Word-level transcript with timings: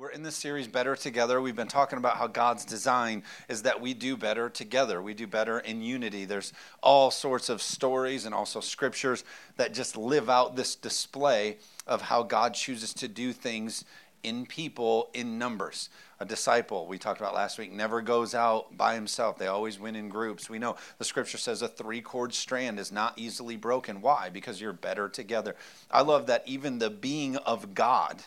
we're 0.00 0.08
in 0.08 0.22
this 0.22 0.34
series 0.34 0.66
Better 0.66 0.96
Together. 0.96 1.42
We've 1.42 1.54
been 1.54 1.68
talking 1.68 1.98
about 1.98 2.16
how 2.16 2.26
God's 2.26 2.64
design 2.64 3.22
is 3.50 3.64
that 3.64 3.82
we 3.82 3.92
do 3.92 4.16
better 4.16 4.48
together. 4.48 5.02
We 5.02 5.12
do 5.12 5.26
better 5.26 5.58
in 5.58 5.82
unity. 5.82 6.24
There's 6.24 6.54
all 6.82 7.10
sorts 7.10 7.50
of 7.50 7.60
stories 7.60 8.24
and 8.24 8.34
also 8.34 8.60
scriptures 8.60 9.24
that 9.58 9.74
just 9.74 9.98
live 9.98 10.30
out 10.30 10.56
this 10.56 10.74
display 10.74 11.58
of 11.86 12.00
how 12.00 12.22
God 12.22 12.54
chooses 12.54 12.94
to 12.94 13.08
do 13.08 13.34
things 13.34 13.84
in 14.22 14.46
people 14.46 15.10
in 15.12 15.36
numbers. 15.36 15.90
A 16.18 16.24
disciple, 16.24 16.86
we 16.86 16.96
talked 16.96 17.20
about 17.20 17.34
last 17.34 17.58
week, 17.58 17.70
never 17.70 18.00
goes 18.00 18.34
out 18.34 18.74
by 18.78 18.94
himself. 18.94 19.36
They 19.36 19.48
always 19.48 19.78
win 19.78 19.96
in 19.96 20.08
groups. 20.08 20.48
We 20.48 20.58
know 20.58 20.76
the 20.96 21.04
scripture 21.04 21.36
says 21.36 21.60
a 21.60 21.68
three 21.68 22.00
cord 22.00 22.32
strand 22.32 22.80
is 22.80 22.90
not 22.90 23.18
easily 23.18 23.58
broken. 23.58 24.00
Why? 24.00 24.30
Because 24.30 24.62
you're 24.62 24.72
better 24.72 25.10
together. 25.10 25.56
I 25.90 26.00
love 26.00 26.26
that 26.28 26.44
even 26.46 26.78
the 26.78 26.88
being 26.88 27.36
of 27.36 27.74
God 27.74 28.22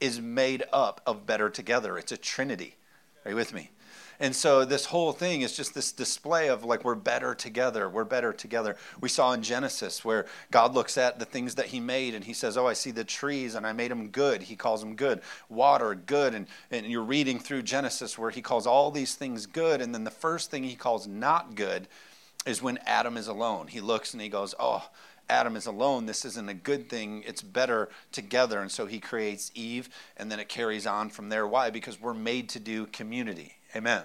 is 0.00 0.20
made 0.20 0.64
up 0.72 1.00
of 1.06 1.26
better 1.26 1.50
together. 1.50 1.98
It's 1.98 2.12
a 2.12 2.16
trinity. 2.16 2.76
Are 3.24 3.30
you 3.30 3.36
with 3.36 3.54
me? 3.54 3.70
And 4.18 4.34
so 4.34 4.64
this 4.64 4.86
whole 4.86 5.12
thing 5.12 5.42
is 5.42 5.54
just 5.54 5.74
this 5.74 5.92
display 5.92 6.48
of 6.48 6.64
like 6.64 6.84
we're 6.84 6.94
better 6.94 7.34
together. 7.34 7.88
We're 7.88 8.04
better 8.04 8.32
together. 8.32 8.76
We 9.00 9.08
saw 9.08 9.32
in 9.32 9.42
Genesis 9.42 10.04
where 10.04 10.26
God 10.50 10.74
looks 10.74 10.96
at 10.96 11.18
the 11.18 11.26
things 11.26 11.56
that 11.56 11.66
he 11.66 11.80
made 11.80 12.14
and 12.14 12.24
he 12.24 12.32
says, 12.32 12.56
Oh, 12.56 12.66
I 12.66 12.72
see 12.72 12.90
the 12.90 13.04
trees 13.04 13.54
and 13.54 13.66
I 13.66 13.72
made 13.72 13.90
them 13.90 14.08
good. 14.08 14.42
He 14.42 14.56
calls 14.56 14.80
them 14.80 14.96
good. 14.96 15.20
Water, 15.48 15.94
good. 15.94 16.34
And, 16.34 16.46
and 16.70 16.86
you're 16.86 17.02
reading 17.02 17.38
through 17.38 17.62
Genesis 17.62 18.18
where 18.18 18.30
he 18.30 18.40
calls 18.40 18.66
all 18.66 18.90
these 18.90 19.14
things 19.14 19.44
good. 19.44 19.82
And 19.82 19.94
then 19.94 20.04
the 20.04 20.10
first 20.10 20.50
thing 20.50 20.64
he 20.64 20.76
calls 20.76 21.06
not 21.06 21.54
good 21.54 21.86
is 22.46 22.62
when 22.62 22.78
Adam 22.86 23.16
is 23.18 23.28
alone. 23.28 23.66
He 23.66 23.80
looks 23.82 24.14
and 24.14 24.22
he 24.22 24.28
goes, 24.28 24.54
Oh, 24.58 24.88
Adam 25.28 25.56
is 25.56 25.66
alone, 25.66 26.06
this 26.06 26.24
isn't 26.24 26.48
a 26.48 26.54
good 26.54 26.88
thing. 26.88 27.24
It's 27.26 27.42
better 27.42 27.88
together. 28.12 28.60
And 28.60 28.70
so 28.70 28.86
he 28.86 29.00
creates 29.00 29.50
Eve, 29.54 29.88
and 30.16 30.30
then 30.30 30.38
it 30.38 30.48
carries 30.48 30.86
on 30.86 31.10
from 31.10 31.28
there. 31.28 31.46
Why? 31.46 31.70
Because 31.70 32.00
we're 32.00 32.14
made 32.14 32.48
to 32.50 32.60
do 32.60 32.86
community. 32.86 33.56
Amen. 33.74 34.04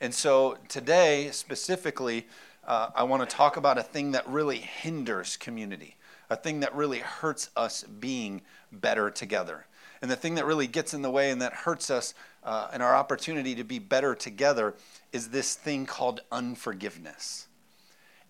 And 0.00 0.12
so 0.12 0.58
today, 0.68 1.28
specifically, 1.30 2.26
uh, 2.66 2.90
I 2.94 3.04
want 3.04 3.28
to 3.28 3.36
talk 3.36 3.56
about 3.56 3.78
a 3.78 3.82
thing 3.82 4.12
that 4.12 4.26
really 4.28 4.58
hinders 4.58 5.36
community, 5.36 5.96
a 6.28 6.36
thing 6.36 6.60
that 6.60 6.74
really 6.74 6.98
hurts 6.98 7.50
us 7.56 7.84
being 7.84 8.42
better 8.72 9.10
together. 9.10 9.66
And 10.00 10.10
the 10.10 10.16
thing 10.16 10.34
that 10.34 10.46
really 10.46 10.66
gets 10.66 10.94
in 10.94 11.02
the 11.02 11.10
way 11.10 11.30
and 11.30 11.40
that 11.40 11.52
hurts 11.52 11.88
us 11.88 12.14
uh, 12.42 12.68
and 12.72 12.82
our 12.82 12.94
opportunity 12.94 13.54
to 13.54 13.62
be 13.62 13.78
better 13.78 14.16
together 14.16 14.74
is 15.12 15.28
this 15.28 15.54
thing 15.54 15.86
called 15.86 16.22
unforgiveness. 16.32 17.46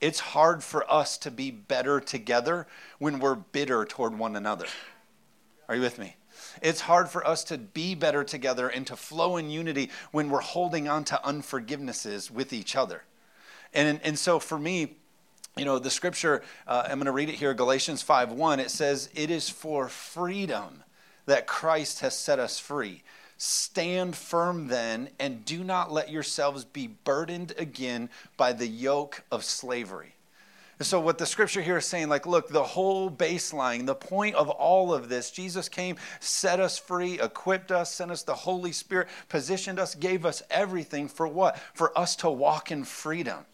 It's 0.03 0.19
hard 0.19 0.64
for 0.64 0.91
us 0.92 1.17
to 1.19 1.31
be 1.31 1.53
better 1.53 2.00
together 2.00 2.67
when 2.98 3.20
we're 3.20 3.36
bitter 3.36 3.84
toward 3.84 4.19
one 4.19 4.34
another. 4.34 4.67
Are 5.69 5.77
you 5.77 5.81
with 5.81 5.97
me? 5.97 6.17
It's 6.61 6.81
hard 6.81 7.09
for 7.09 7.25
us 7.25 7.44
to 7.44 7.56
be 7.56 7.94
better 7.94 8.25
together 8.25 8.69
and 8.69 8.84
to 8.89 8.97
flow 8.97 9.36
in 9.36 9.48
unity 9.48 9.91
when 10.11 10.28
we're 10.28 10.41
holding 10.41 10.89
on 10.89 11.05
to 11.05 11.20
unforgivenesses 11.25 12.33
with 12.33 12.53
each 12.53 12.75
other. 12.75 13.05
And, 13.72 14.00
and 14.03 14.19
so 14.19 14.41
for 14.41 14.59
me, 14.59 14.97
you 15.56 15.64
know, 15.64 15.78
the 15.78 15.89
scripture, 15.89 16.42
uh, 16.66 16.83
I'm 16.87 16.98
going 16.98 17.06
to 17.06 17.12
read 17.12 17.28
it 17.28 17.37
here, 17.37 17.55
Galatians 17.55 18.03
5 18.03 18.33
1. 18.33 18.59
It 18.59 18.72
says, 18.72 19.09
It 19.14 19.31
is 19.31 19.48
for 19.48 19.89
freedom 19.89 20.83
that 21.27 21.47
Christ 21.47 22.00
has 22.00 22.19
set 22.19 22.41
us 22.41 22.59
free. 22.59 23.05
Stand 23.44 24.14
firm 24.14 24.68
then, 24.68 25.08
and 25.18 25.44
do 25.44 25.64
not 25.64 25.90
let 25.90 26.12
yourselves 26.12 26.64
be 26.64 26.86
burdened 26.86 27.52
again 27.58 28.08
by 28.36 28.52
the 28.52 28.68
yoke 28.68 29.24
of 29.32 29.42
slavery. 29.42 30.14
And 30.78 30.86
so, 30.86 31.00
what 31.00 31.18
the 31.18 31.26
scripture 31.26 31.60
here 31.60 31.78
is 31.78 31.84
saying, 31.84 32.08
like, 32.08 32.24
look, 32.24 32.50
the 32.50 32.62
whole 32.62 33.10
baseline, 33.10 33.84
the 33.84 33.96
point 33.96 34.36
of 34.36 34.48
all 34.48 34.94
of 34.94 35.08
this, 35.08 35.32
Jesus 35.32 35.68
came, 35.68 35.96
set 36.20 36.60
us 36.60 36.78
free, 36.78 37.18
equipped 37.20 37.72
us, 37.72 37.92
sent 37.92 38.12
us 38.12 38.22
the 38.22 38.32
Holy 38.32 38.70
Spirit, 38.70 39.08
positioned 39.28 39.80
us, 39.80 39.96
gave 39.96 40.24
us 40.24 40.44
everything 40.48 41.08
for 41.08 41.26
what? 41.26 41.58
For 41.74 41.98
us 41.98 42.14
to 42.16 42.30
walk 42.30 42.70
in 42.70 42.84
freedom 42.84 43.44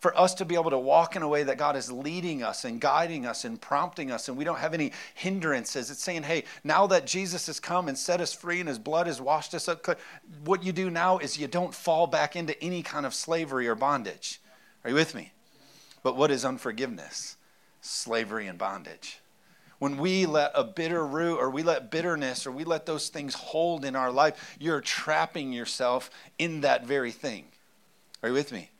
for 0.00 0.16
us 0.18 0.34
to 0.34 0.44
be 0.44 0.54
able 0.54 0.70
to 0.70 0.78
walk 0.78 1.16
in 1.16 1.22
a 1.22 1.28
way 1.28 1.42
that 1.42 1.58
God 1.58 1.76
is 1.76 1.90
leading 1.90 2.42
us 2.42 2.64
and 2.64 2.80
guiding 2.80 3.26
us 3.26 3.44
and 3.44 3.60
prompting 3.60 4.10
us, 4.10 4.28
and 4.28 4.36
we 4.36 4.44
don't 4.44 4.58
have 4.58 4.74
any 4.74 4.92
hindrances. 5.14 5.90
It's 5.90 6.02
saying, 6.02 6.22
hey, 6.22 6.44
now 6.62 6.86
that 6.86 7.06
Jesus 7.06 7.46
has 7.46 7.58
come 7.58 7.88
and 7.88 7.98
set 7.98 8.20
us 8.20 8.32
free 8.32 8.60
and 8.60 8.68
his 8.68 8.78
blood 8.78 9.06
has 9.06 9.20
washed 9.20 9.54
us 9.54 9.68
up, 9.68 9.84
what 10.44 10.62
you 10.62 10.72
do 10.72 10.90
now 10.90 11.18
is 11.18 11.38
you 11.38 11.48
don't 11.48 11.74
fall 11.74 12.06
back 12.06 12.36
into 12.36 12.60
any 12.62 12.82
kind 12.82 13.06
of 13.06 13.14
slavery 13.14 13.66
or 13.66 13.74
bondage. 13.74 14.40
Are 14.84 14.90
you 14.90 14.96
with 14.96 15.14
me? 15.14 15.32
But 16.02 16.16
what 16.16 16.30
is 16.30 16.44
unforgiveness? 16.44 17.36
Slavery 17.80 18.46
and 18.46 18.58
bondage. 18.58 19.20
When 19.78 19.96
we 19.96 20.26
let 20.26 20.52
a 20.54 20.64
bitter 20.64 21.06
root 21.06 21.38
or 21.38 21.50
we 21.50 21.62
let 21.62 21.90
bitterness 21.90 22.46
or 22.46 22.52
we 22.52 22.64
let 22.64 22.86
those 22.86 23.08
things 23.08 23.34
hold 23.34 23.84
in 23.84 23.94
our 23.94 24.10
life, 24.10 24.56
you're 24.58 24.80
trapping 24.80 25.52
yourself 25.52 26.10
in 26.38 26.62
that 26.62 26.84
very 26.84 27.12
thing. 27.12 27.44
Are 28.22 28.28
you 28.28 28.34
with 28.34 28.52
me? 28.52 28.70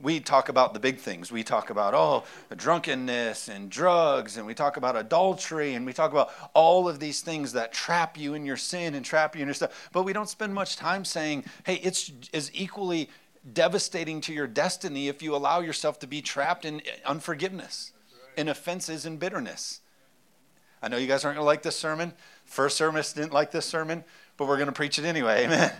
We 0.00 0.20
talk 0.20 0.48
about 0.50 0.74
the 0.74 0.80
big 0.80 0.98
things. 0.98 1.32
We 1.32 1.42
talk 1.42 1.70
about, 1.70 1.94
oh, 1.94 2.24
drunkenness 2.54 3.48
and 3.48 3.70
drugs, 3.70 4.36
and 4.36 4.46
we 4.46 4.52
talk 4.52 4.76
about 4.76 4.94
adultery, 4.94 5.74
and 5.74 5.86
we 5.86 5.92
talk 5.92 6.12
about 6.12 6.30
all 6.52 6.88
of 6.88 7.00
these 7.00 7.22
things 7.22 7.52
that 7.52 7.72
trap 7.72 8.18
you 8.18 8.34
in 8.34 8.44
your 8.44 8.58
sin 8.58 8.94
and 8.94 9.04
trap 9.04 9.34
you 9.34 9.42
in 9.42 9.48
your 9.48 9.54
stuff. 9.54 9.88
But 9.92 10.02
we 10.02 10.12
don't 10.12 10.28
spend 10.28 10.52
much 10.52 10.76
time 10.76 11.04
saying, 11.04 11.44
hey, 11.64 11.76
it's 11.76 12.12
as 12.34 12.50
equally 12.52 13.08
devastating 13.52 14.20
to 14.22 14.34
your 14.34 14.46
destiny 14.46 15.08
if 15.08 15.22
you 15.22 15.34
allow 15.34 15.60
yourself 15.60 15.98
to 16.00 16.06
be 16.06 16.20
trapped 16.20 16.66
in 16.66 16.82
unforgiveness, 17.06 17.92
in 18.36 18.48
offenses 18.48 19.06
and 19.06 19.18
bitterness. 19.18 19.80
I 20.82 20.88
know 20.88 20.98
you 20.98 21.06
guys 21.06 21.24
aren't 21.24 21.36
going 21.36 21.44
to 21.44 21.46
like 21.46 21.62
this 21.62 21.76
sermon. 21.76 22.12
First 22.44 22.76
service 22.76 23.14
didn't 23.14 23.32
like 23.32 23.50
this 23.50 23.64
sermon, 23.64 24.04
but 24.36 24.46
we're 24.46 24.56
going 24.56 24.66
to 24.66 24.72
preach 24.72 24.98
it 24.98 25.06
anyway. 25.06 25.46
Amen 25.46 25.72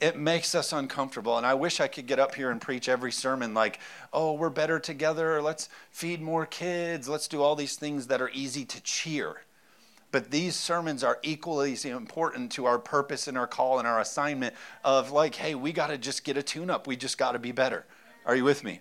it 0.00 0.18
makes 0.18 0.54
us 0.54 0.72
uncomfortable. 0.72 1.36
And 1.36 1.46
I 1.46 1.54
wish 1.54 1.80
I 1.80 1.88
could 1.88 2.06
get 2.06 2.18
up 2.18 2.34
here 2.34 2.50
and 2.50 2.60
preach 2.60 2.88
every 2.88 3.12
sermon 3.12 3.54
like, 3.54 3.78
oh, 4.12 4.32
we're 4.32 4.50
better 4.50 4.78
together. 4.78 5.42
Let's 5.42 5.68
feed 5.90 6.22
more 6.22 6.46
kids. 6.46 7.08
Let's 7.08 7.28
do 7.28 7.42
all 7.42 7.54
these 7.54 7.76
things 7.76 8.06
that 8.06 8.22
are 8.22 8.30
easy 8.32 8.64
to 8.64 8.80
cheer. 8.82 9.42
But 10.12 10.30
these 10.30 10.56
sermons 10.56 11.04
are 11.04 11.18
equally 11.22 11.76
important 11.84 12.50
to 12.52 12.64
our 12.64 12.78
purpose 12.78 13.28
and 13.28 13.38
our 13.38 13.46
call 13.46 13.78
and 13.78 13.86
our 13.86 14.00
assignment 14.00 14.54
of 14.84 15.12
like, 15.12 15.36
hey, 15.36 15.54
we 15.54 15.72
got 15.72 15.88
to 15.88 15.98
just 15.98 16.24
get 16.24 16.36
a 16.36 16.42
tune 16.42 16.70
up. 16.70 16.86
We 16.86 16.96
just 16.96 17.16
got 17.16 17.32
to 17.32 17.38
be 17.38 17.52
better. 17.52 17.84
Are 18.26 18.34
you 18.34 18.42
with 18.42 18.64
me? 18.64 18.80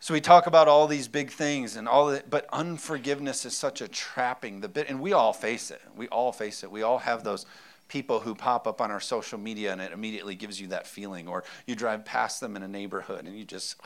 So 0.00 0.12
we 0.12 0.20
talk 0.20 0.46
about 0.46 0.68
all 0.68 0.86
these 0.86 1.08
big 1.08 1.30
things 1.30 1.76
and 1.76 1.88
all 1.88 2.08
that, 2.08 2.28
but 2.28 2.46
unforgiveness 2.52 3.46
is 3.46 3.56
such 3.56 3.80
a 3.80 3.88
trapping. 3.88 4.60
The 4.60 4.68
bit, 4.68 4.90
and 4.90 5.00
we 5.00 5.12
all 5.12 5.32
face 5.32 5.70
it. 5.70 5.80
We 5.96 6.08
all 6.08 6.30
face 6.30 6.62
it. 6.62 6.70
We 6.70 6.82
all 6.82 6.98
have 6.98 7.24
those 7.24 7.46
people 7.88 8.20
who 8.20 8.34
pop 8.34 8.66
up 8.66 8.80
on 8.80 8.90
our 8.90 9.00
social 9.00 9.38
media 9.38 9.72
and 9.72 9.80
it 9.80 9.92
immediately 9.92 10.34
gives 10.34 10.60
you 10.60 10.68
that 10.68 10.86
feeling 10.86 11.28
or 11.28 11.44
you 11.66 11.74
drive 11.74 12.04
past 12.04 12.40
them 12.40 12.56
in 12.56 12.62
a 12.62 12.68
neighborhood 12.68 13.24
and 13.26 13.36
you 13.36 13.44
just 13.44 13.76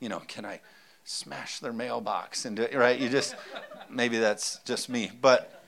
you 0.00 0.08
know 0.08 0.20
can 0.26 0.44
i 0.44 0.60
smash 1.04 1.60
their 1.60 1.72
mailbox 1.72 2.42
do 2.42 2.62
it? 2.62 2.74
Right? 2.74 2.98
You 2.98 3.08
just 3.08 3.34
maybe 3.88 4.18
that's 4.18 4.60
just 4.64 4.88
me 4.88 5.10
but 5.20 5.62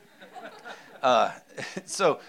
uh, 1.03 1.33
so 1.87 2.21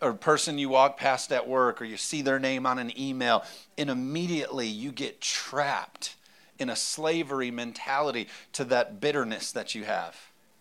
a 0.00 0.12
person 0.12 0.58
you 0.58 0.68
walk 0.68 0.98
past 0.98 1.32
at 1.32 1.48
work 1.48 1.80
or 1.80 1.84
you 1.84 1.96
see 1.96 2.22
their 2.22 2.38
name 2.38 2.66
on 2.66 2.78
an 2.78 2.98
email 2.98 3.44
and 3.76 3.88
immediately 3.90 4.66
you 4.66 4.92
get 4.92 5.20
trapped 5.20 6.14
in 6.58 6.68
a 6.68 6.76
slavery 6.76 7.50
mentality 7.50 8.28
to 8.52 8.64
that 8.64 9.00
bitterness 9.00 9.52
that 9.52 9.74
you 9.74 9.84
have. 9.84 10.16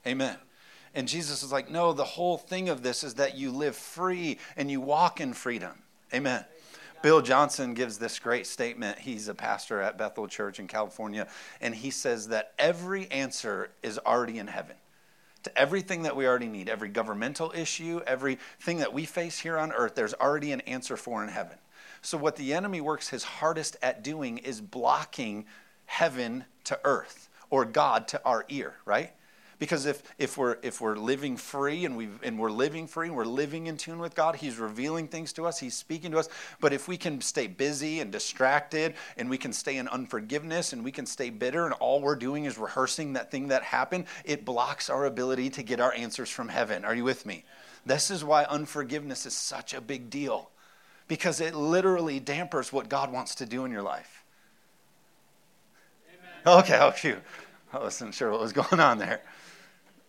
Amen 0.06 0.38
and 0.98 1.08
Jesus 1.08 1.44
is 1.44 1.52
like, 1.52 1.70
no, 1.70 1.94
the 1.94 2.04
whole 2.04 2.40
thing 2.40 2.70
of 2.70 2.82
this 2.82 3.04
is 3.04 3.14
that 3.14 3.38
you 3.38 3.52
live 3.52 3.76
free 3.76 4.40
and 4.56 4.72
you 4.72 4.82
walk 4.82 5.22
in 5.22 5.32
freedom. 5.32 5.84
Amen. 6.12 6.44
Bill 7.04 7.22
Johnson 7.22 7.76
gives 7.76 8.00
this 8.00 8.18
great 8.18 8.48
statement. 8.48 8.98
He's 8.98 9.28
a 9.28 9.36
pastor 9.36 9.80
at 9.80 10.00
Bethel 10.00 10.28
Church 10.28 10.60
in 10.60 10.66
California, 10.66 11.28
and 11.62 11.76
he 11.76 11.92
says 11.92 12.30
that 12.30 12.54
every 12.58 13.12
answer 13.12 13.70
is 13.84 14.00
already 14.00 14.40
in 14.40 14.48
heaven 14.48 14.76
to 15.44 15.56
everything 15.56 16.02
that 16.02 16.16
we 16.16 16.26
already 16.26 16.48
need, 16.48 16.68
every 16.68 16.90
governmental 16.90 17.54
issue, 17.56 18.02
everything 18.08 18.80
that 18.80 18.92
we 18.92 19.06
face 19.06 19.38
here 19.38 19.60
on 19.60 19.72
earth, 19.74 19.94
there's 19.94 20.16
already 20.16 20.52
an 20.52 20.62
answer 20.62 20.98
for 20.98 21.22
in 21.22 21.30
heaven. 21.30 21.60
So, 22.02 22.18
what 22.18 22.38
the 22.38 22.56
enemy 22.56 22.82
works 22.82 23.10
his 23.10 23.24
hardest 23.24 23.78
at 23.84 24.04
doing 24.04 24.40
is 24.40 24.62
blocking 24.62 25.46
heaven 25.86 26.46
to 26.64 26.80
earth 26.84 27.30
or 27.52 27.66
God 27.66 28.08
to 28.08 28.22
our 28.26 28.46
ear, 28.50 28.74
right? 28.84 29.14
Because 29.60 29.88
if, 29.88 30.04
if, 30.20 30.38
we're, 30.38 30.58
if 30.62 30.82
we're 30.82 30.98
living 30.98 31.36
free 31.36 31.86
and, 31.86 31.98
we 31.98 32.10
and 32.22 32.38
we're 32.38 32.52
living 32.52 32.86
free 32.86 33.08
and 33.08 33.16
we're 33.16 33.26
living 33.26 33.66
in 33.66 33.78
tune 33.78 33.98
with 33.98 34.14
God, 34.14 34.36
He's 34.36 34.58
revealing 34.58 35.08
things 35.08 35.34
to 35.34 35.48
us, 35.48 35.58
He's 35.58 35.76
speaking 35.76 36.12
to 36.12 36.20
us. 36.20 36.30
But 36.60 36.74
if 36.74 36.88
we 36.88 36.96
can 36.96 37.22
stay 37.22 37.48
busy 37.48 38.00
and 38.00 38.12
distracted 38.12 38.94
and 39.18 39.30
we 39.30 39.38
can 39.40 39.52
stay 39.52 39.78
in 39.78 39.88
unforgiveness 39.88 40.74
and 40.74 40.84
we 40.84 40.92
can 40.92 41.08
stay 41.08 41.32
bitter 41.32 41.66
and 41.66 41.74
all 41.76 42.02
we're 42.02 42.16
doing 42.16 42.46
is 42.46 42.58
rehearsing 42.58 43.14
that 43.14 43.32
thing 43.32 43.48
that 43.48 43.64
happened, 43.64 44.06
it 44.26 44.46
blocks 44.46 44.92
our 44.92 45.06
ability 45.06 45.50
to 45.52 45.64
get 45.64 45.80
our 45.80 45.94
answers 45.94 46.30
from 46.30 46.50
heaven. 46.50 46.86
Are 46.86 46.94
you 46.94 47.04
with 47.04 47.26
me? 47.26 47.44
This 47.84 48.12
is 48.12 48.24
why 48.24 48.44
unforgiveness 48.44 49.26
is 49.26 49.34
such 49.34 49.74
a 49.74 49.82
big 49.82 50.12
deal 50.12 50.52
because 51.08 51.42
it 51.42 51.56
literally 51.56 52.20
dampers 52.20 52.72
what 52.72 52.90
God 52.90 53.12
wants 53.12 53.36
to 53.36 53.46
do 53.46 53.66
in 53.66 53.72
your 53.72 53.82
life. 53.82 54.24
Amen. 56.46 56.60
Okay, 56.60 56.78
oh, 56.80 56.92
shoot. 56.92 57.20
I 57.74 57.80
wasn't 57.80 58.14
sure 58.14 58.32
what 58.32 58.42
was 58.42 58.54
going 58.54 58.80
on 58.80 59.00
there. 59.00 59.22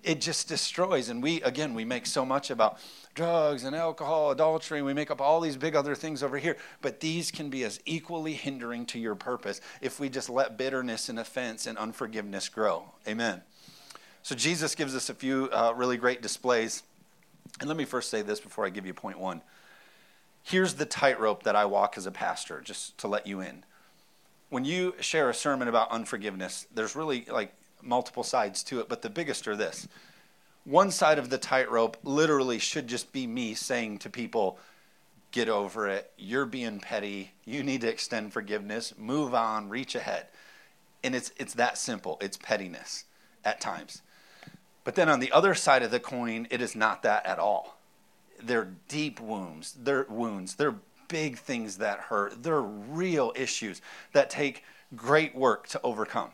It 0.09 0.23
just 0.23 0.49
destroys. 0.49 1.11
And 1.11 1.23
we, 1.23 1.43
again, 1.43 1.75
we 1.75 1.85
make 1.85 2.07
so 2.07 2.25
much 2.25 2.51
about 2.51 2.79
drugs 3.15 3.63
and 3.63 3.77
alcohol, 3.77 4.31
adultery, 4.31 4.79
and 4.79 4.87
we 4.87 4.95
make 4.95 5.11
up 5.11 5.21
all 5.21 5.39
these 5.39 5.59
big 5.59 5.77
other 5.77 5.95
things 5.95 6.23
over 6.23 6.39
here. 6.39 6.57
But 6.81 7.01
these 7.01 7.31
can 7.31 7.51
be 7.51 7.63
as 7.63 7.79
equally 7.85 8.33
hindering 8.33 8.87
to 8.87 8.99
your 8.99 9.15
purpose 9.15 9.61
if 9.83 10.01
we 10.01 10.09
just 10.09 10.31
let 10.31 10.57
bitterness 10.57 11.11
and 11.11 11.19
offense 11.19 11.67
and 11.67 11.77
unforgiveness 11.77 12.49
grow. 12.49 12.85
Amen. 13.07 13.43
So 14.23 14.35
Jesus 14.35 14.75
gives 14.75 14.97
us 14.97 15.11
a 15.11 15.15
few 15.15 15.51
uh, 15.53 15.75
really 15.77 15.99
great 15.99 16.23
displays. 16.23 16.83
And 17.61 17.69
let 17.69 17.77
me 17.77 17.85
first 17.85 18.09
say 18.09 18.23
this 18.23 18.41
before 18.41 18.65
I 18.65 18.71
give 18.71 18.87
you 18.87 18.95
point 18.95 19.19
one. 19.19 19.43
Here's 20.43 20.75
the 20.75 20.87
tightrope 20.87 21.43
that 21.43 21.55
I 21.55 21.67
walk 21.67 21.99
as 21.99 22.07
a 22.07 22.11
pastor, 22.11 22.63
just 22.63 22.97
to 22.99 23.09
let 23.09 23.27
you 23.27 23.41
in. 23.41 23.63
When 24.49 24.65
you 24.65 24.95
share 25.01 25.29
a 25.29 25.35
sermon 25.35 25.69
about 25.69 25.91
unforgiveness, 25.91 26.67
there's 26.75 26.97
really 26.97 27.27
like 27.31 27.53
multiple 27.83 28.23
sides 28.23 28.63
to 28.65 28.81
it, 28.81 28.89
but 28.89 29.03
the 29.03 29.11
biggest 29.11 29.47
are 29.49 29.57
this. 29.57 29.89
One 30.65 30.91
side 30.91 31.19
of 31.19 31.31
the 31.31 31.39
tightrope 31.39 31.97
literally 32.03 32.59
should 32.59 32.87
just 32.89 33.13
be 33.13 33.27
me 33.27 33.55
saying 33.55 33.99
to 34.01 34.11
people, 34.11 34.59
get 35.31 35.49
over 35.49 35.89
it. 35.89 36.11
You're 36.17 36.47
being 36.47 36.81
petty. 36.81 37.33
You 37.45 37.63
need 37.63 37.83
to 37.83 37.89
extend 37.89 38.33
forgiveness. 38.33 38.95
Move 38.97 39.35
on, 39.35 39.69
reach 39.69 39.95
ahead. 39.95 40.27
And 41.03 41.15
it's, 41.15 41.33
it's 41.37 41.55
that 41.55 41.79
simple. 41.79 42.19
It's 42.21 42.37
pettiness 42.37 43.05
at 43.45 43.61
times. 43.61 44.03
But 44.85 44.95
then 44.95 45.09
on 45.09 45.21
the 45.21 45.33
other 45.33 45.55
side 45.55 45.83
of 45.83 45.91
the 45.91 46.01
coin, 46.01 46.47
it 46.51 46.61
is 46.61 46.75
not 46.75 47.03
that 47.03 47.27
at 47.27 47.39
all. 47.39 47.79
They're 48.43 48.73
deep 48.89 49.21
wounds. 49.21 49.75
They're 49.79 50.07
wounds. 50.09 50.55
They're 50.55 50.77
big 51.09 51.39
things 51.39 51.79
that 51.79 52.01
hurt. 52.01 52.43
They're 52.43 52.61
real 52.61 53.33
issues 53.37 53.81
that 54.13 54.31
take 54.31 54.65
great 54.95 55.35
work 55.35 55.67
to 55.69 55.81
overcome. 55.83 56.31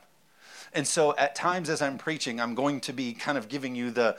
And 0.75 0.87
so 0.87 1.15
at 1.17 1.35
times 1.35 1.71
as 1.71 1.81
I'm 1.81 1.99
preaching, 1.99 2.41
I'm 2.41 2.55
going 2.55 2.81
to 2.82 2.93
be 2.93 3.12
kind 3.12 3.38
of 3.38 3.49
giving 3.49 3.75
you 3.75 3.91
the 3.91 4.17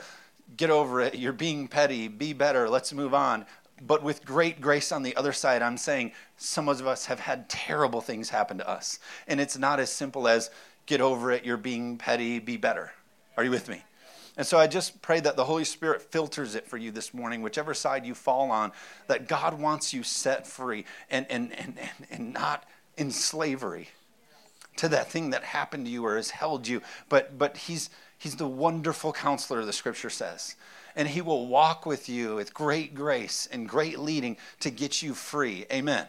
get 0.56 0.70
over 0.70 1.00
it, 1.00 1.16
you're 1.16 1.32
being 1.32 1.68
petty, 1.68 2.08
be 2.08 2.32
better, 2.32 2.68
let's 2.68 2.92
move 2.92 3.14
on. 3.14 3.44
But 3.84 4.02
with 4.02 4.24
great 4.24 4.60
grace 4.60 4.92
on 4.92 5.02
the 5.02 5.14
other 5.16 5.32
side, 5.32 5.60
I'm 5.60 5.76
saying 5.76 6.12
some 6.38 6.68
of 6.68 6.86
us 6.86 7.06
have 7.06 7.20
had 7.20 7.48
terrible 7.48 8.00
things 8.00 8.30
happen 8.30 8.58
to 8.58 8.68
us. 8.68 8.98
And 9.26 9.40
it's 9.40 9.58
not 9.58 9.80
as 9.80 9.92
simple 9.92 10.28
as 10.28 10.50
get 10.86 11.00
over 11.00 11.30
it, 11.32 11.44
you're 11.44 11.56
being 11.56 11.98
petty, 11.98 12.38
be 12.38 12.56
better. 12.56 12.92
Are 13.36 13.44
you 13.44 13.50
with 13.50 13.68
me? 13.68 13.82
And 14.38 14.46
so 14.46 14.58
I 14.58 14.66
just 14.66 15.02
pray 15.02 15.20
that 15.20 15.36
the 15.36 15.44
Holy 15.44 15.64
Spirit 15.64 16.00
filters 16.00 16.54
it 16.54 16.66
for 16.66 16.76
you 16.76 16.90
this 16.90 17.12
morning, 17.12 17.42
whichever 17.42 17.74
side 17.74 18.06
you 18.06 18.14
fall 18.14 18.50
on, 18.50 18.72
that 19.08 19.28
God 19.28 19.58
wants 19.58 19.92
you 19.92 20.02
set 20.02 20.46
free 20.46 20.84
and, 21.10 21.26
and, 21.28 21.52
and, 21.58 21.78
and, 21.78 22.06
and 22.10 22.32
not 22.32 22.64
in 22.96 23.10
slavery 23.10 23.88
to 24.76 24.88
that 24.88 25.10
thing 25.10 25.30
that 25.30 25.44
happened 25.44 25.86
to 25.86 25.90
you 25.90 26.04
or 26.04 26.16
has 26.16 26.30
held 26.30 26.68
you. 26.68 26.82
But, 27.08 27.38
but 27.38 27.56
he's, 27.56 27.90
he's 28.18 28.36
the 28.36 28.48
wonderful 28.48 29.12
counselor, 29.12 29.64
the 29.64 29.72
scripture 29.72 30.10
says. 30.10 30.56
And 30.94 31.08
he 31.08 31.20
will 31.20 31.46
walk 31.46 31.84
with 31.84 32.08
you 32.08 32.36
with 32.36 32.54
great 32.54 32.94
grace 32.94 33.48
and 33.50 33.68
great 33.68 33.98
leading 33.98 34.36
to 34.60 34.70
get 34.70 35.02
you 35.02 35.14
free. 35.14 35.66
Amen. 35.70 36.06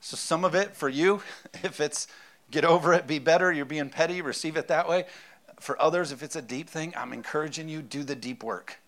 So, 0.00 0.16
some 0.16 0.44
of 0.44 0.54
it 0.54 0.76
for 0.76 0.88
you, 0.88 1.22
if 1.64 1.80
it's 1.80 2.06
get 2.50 2.64
over 2.64 2.92
it, 2.94 3.06
be 3.06 3.18
better, 3.18 3.52
you're 3.52 3.64
being 3.64 3.90
petty, 3.90 4.22
receive 4.22 4.56
it 4.56 4.68
that 4.68 4.88
way. 4.88 5.04
For 5.60 5.80
others, 5.82 6.12
if 6.12 6.22
it's 6.22 6.36
a 6.36 6.42
deep 6.42 6.68
thing, 6.68 6.94
I'm 6.96 7.12
encouraging 7.12 7.68
you, 7.68 7.82
do 7.82 8.04
the 8.04 8.14
deep 8.14 8.44
work. 8.44 8.78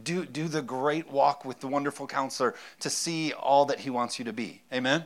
Do, 0.00 0.24
do 0.24 0.46
the 0.46 0.62
great 0.62 1.10
walk 1.10 1.44
with 1.44 1.60
the 1.60 1.66
wonderful 1.66 2.06
counselor 2.06 2.54
to 2.80 2.90
see 2.90 3.32
all 3.32 3.64
that 3.66 3.80
he 3.80 3.90
wants 3.90 4.18
you 4.18 4.24
to 4.26 4.32
be. 4.32 4.60
Amen. 4.72 5.04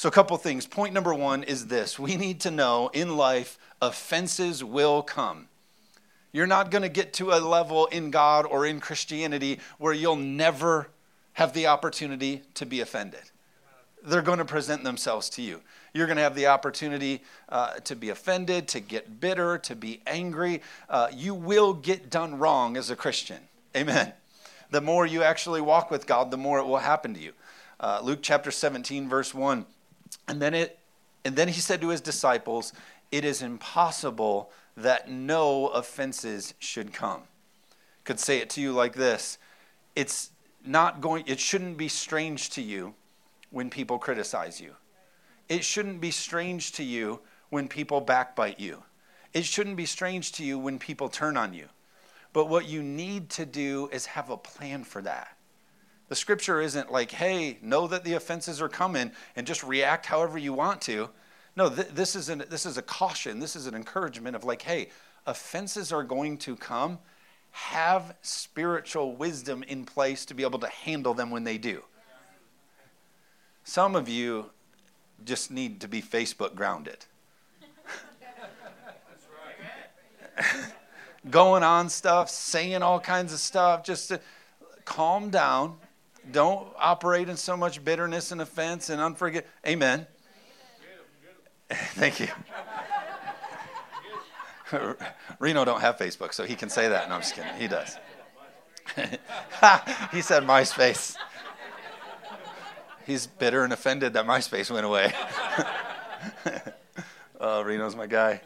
So, 0.00 0.08
a 0.08 0.12
couple 0.12 0.34
things. 0.38 0.66
Point 0.66 0.94
number 0.94 1.12
one 1.12 1.42
is 1.42 1.66
this 1.66 1.98
we 1.98 2.16
need 2.16 2.40
to 2.40 2.50
know 2.50 2.88
in 2.94 3.18
life, 3.18 3.58
offenses 3.82 4.64
will 4.64 5.02
come. 5.02 5.48
You're 6.32 6.46
not 6.46 6.70
going 6.70 6.80
to 6.80 6.88
get 6.88 7.12
to 7.14 7.32
a 7.32 7.38
level 7.38 7.84
in 7.84 8.10
God 8.10 8.46
or 8.46 8.64
in 8.64 8.80
Christianity 8.80 9.60
where 9.76 9.92
you'll 9.92 10.16
never 10.16 10.88
have 11.34 11.52
the 11.52 11.66
opportunity 11.66 12.40
to 12.54 12.64
be 12.64 12.80
offended. 12.80 13.20
They're 14.02 14.22
going 14.22 14.38
to 14.38 14.46
present 14.46 14.84
themselves 14.84 15.28
to 15.30 15.42
you. 15.42 15.60
You're 15.92 16.06
going 16.06 16.16
to 16.16 16.22
have 16.22 16.34
the 16.34 16.46
opportunity 16.46 17.22
uh, 17.50 17.74
to 17.80 17.94
be 17.94 18.08
offended, 18.08 18.68
to 18.68 18.80
get 18.80 19.20
bitter, 19.20 19.58
to 19.58 19.76
be 19.76 20.00
angry. 20.06 20.62
Uh, 20.88 21.08
you 21.14 21.34
will 21.34 21.74
get 21.74 22.08
done 22.08 22.38
wrong 22.38 22.78
as 22.78 22.88
a 22.88 22.96
Christian. 22.96 23.40
Amen. 23.76 24.14
The 24.70 24.80
more 24.80 25.04
you 25.04 25.22
actually 25.22 25.60
walk 25.60 25.90
with 25.90 26.06
God, 26.06 26.30
the 26.30 26.38
more 26.38 26.58
it 26.58 26.64
will 26.64 26.78
happen 26.78 27.12
to 27.12 27.20
you. 27.20 27.32
Uh, 27.78 28.00
Luke 28.02 28.20
chapter 28.22 28.50
17, 28.50 29.06
verse 29.06 29.34
1 29.34 29.66
and 30.30 30.40
then 30.40 30.54
it 30.54 30.78
and 31.24 31.36
then 31.36 31.48
he 31.48 31.60
said 31.60 31.80
to 31.80 31.88
his 31.88 32.00
disciples, 32.00 32.72
"It 33.10 33.24
is 33.24 33.42
impossible 33.42 34.50
that 34.76 35.10
no 35.10 35.68
offenses 35.68 36.54
should 36.58 36.92
come." 36.92 37.24
Could 38.04 38.20
say 38.20 38.38
it 38.38 38.48
to 38.50 38.60
you 38.60 38.72
like 38.72 38.94
this: 38.94 39.38
It's 39.96 40.30
not 40.64 41.00
going 41.00 41.24
it 41.26 41.40
shouldn't 41.40 41.76
be 41.76 41.88
strange 41.88 42.50
to 42.50 42.62
you 42.62 42.94
when 43.50 43.70
people 43.70 43.98
criticize 43.98 44.60
you. 44.60 44.76
It 45.48 45.64
shouldn't 45.64 46.00
be 46.00 46.12
strange 46.12 46.72
to 46.72 46.84
you 46.84 47.20
when 47.48 47.66
people 47.66 48.00
backbite 48.00 48.60
you. 48.60 48.84
It 49.32 49.44
shouldn't 49.44 49.76
be 49.76 49.86
strange 49.86 50.32
to 50.32 50.44
you 50.44 50.58
when 50.58 50.78
people 50.78 51.08
turn 51.08 51.36
on 51.36 51.54
you. 51.54 51.68
But 52.32 52.46
what 52.46 52.66
you 52.66 52.82
need 52.82 53.30
to 53.30 53.44
do 53.44 53.88
is 53.92 54.06
have 54.06 54.30
a 54.30 54.36
plan 54.36 54.84
for 54.84 55.02
that. 55.02 55.36
The 56.10 56.16
scripture 56.16 56.60
isn't 56.60 56.90
like, 56.90 57.12
hey, 57.12 57.56
know 57.62 57.86
that 57.86 58.02
the 58.02 58.14
offenses 58.14 58.60
are 58.60 58.68
coming 58.68 59.12
and 59.36 59.46
just 59.46 59.62
react 59.62 60.06
however 60.06 60.38
you 60.38 60.52
want 60.52 60.80
to. 60.82 61.08
No, 61.54 61.70
th- 61.70 61.90
this, 61.90 62.16
is 62.16 62.28
an, 62.28 62.42
this 62.50 62.66
is 62.66 62.76
a 62.76 62.82
caution. 62.82 63.38
This 63.38 63.54
is 63.54 63.68
an 63.68 63.76
encouragement 63.76 64.34
of 64.34 64.42
like, 64.42 64.62
hey, 64.62 64.88
offenses 65.24 65.92
are 65.92 66.02
going 66.02 66.36
to 66.38 66.56
come. 66.56 66.98
Have 67.52 68.16
spiritual 68.22 69.14
wisdom 69.14 69.62
in 69.62 69.84
place 69.84 70.24
to 70.26 70.34
be 70.34 70.42
able 70.42 70.58
to 70.58 70.66
handle 70.66 71.14
them 71.14 71.30
when 71.30 71.44
they 71.44 71.58
do. 71.58 71.84
Some 73.62 73.94
of 73.94 74.08
you 74.08 74.50
just 75.24 75.52
need 75.52 75.80
to 75.82 75.86
be 75.86 76.02
Facebook 76.02 76.56
grounded. 76.56 77.06
Going 81.30 81.62
on 81.62 81.88
stuff, 81.88 82.28
saying 82.30 82.82
all 82.82 82.98
kinds 82.98 83.32
of 83.32 83.38
stuff, 83.38 83.84
just 83.84 84.08
to 84.08 84.20
calm 84.84 85.30
down 85.30 85.76
don't 86.30 86.68
operate 86.78 87.28
in 87.28 87.36
so 87.36 87.56
much 87.56 87.84
bitterness 87.84 88.32
and 88.32 88.40
offense 88.40 88.90
and 88.90 89.00
unforgive. 89.00 89.44
Amen. 89.66 90.06
Thank 91.70 92.20
you. 92.20 92.28
Reno 95.38 95.64
don't 95.64 95.80
have 95.80 95.96
Facebook, 95.96 96.32
so 96.34 96.44
he 96.44 96.54
can 96.54 96.68
say 96.68 96.88
that. 96.88 97.08
No, 97.08 97.16
I'm 97.16 97.20
just 97.20 97.34
kidding. 97.34 97.54
He 97.58 97.68
does. 97.68 97.96
he 100.12 100.20
said 100.20 100.42
MySpace. 100.44 101.16
He's 103.06 103.26
bitter 103.26 103.64
and 103.64 103.72
offended 103.72 104.12
that 104.14 104.26
MySpace 104.26 104.70
went 104.70 104.86
away. 104.86 105.12
oh, 107.40 107.62
Reno's 107.62 107.96
my 107.96 108.06
guy. 108.06 108.40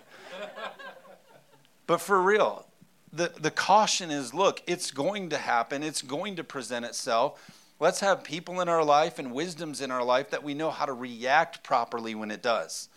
But 1.86 2.00
for 2.00 2.20
real, 2.20 2.66
the, 3.12 3.32
the 3.38 3.50
caution 3.50 4.10
is 4.10 4.32
look, 4.32 4.62
it's 4.66 4.90
going 4.90 5.30
to 5.30 5.38
happen, 5.38 5.82
it's 5.82 6.02
going 6.02 6.36
to 6.36 6.44
present 6.44 6.84
itself. 6.84 7.40
Let's 7.84 8.00
have 8.00 8.24
people 8.24 8.62
in 8.62 8.70
our 8.70 8.82
life 8.82 9.18
and 9.18 9.30
wisdoms 9.30 9.82
in 9.82 9.90
our 9.90 10.02
life 10.02 10.30
that 10.30 10.42
we 10.42 10.54
know 10.54 10.70
how 10.70 10.86
to 10.86 10.94
react 10.94 11.62
properly 11.62 12.14
when 12.14 12.30
it 12.30 12.40
does. 12.42 12.88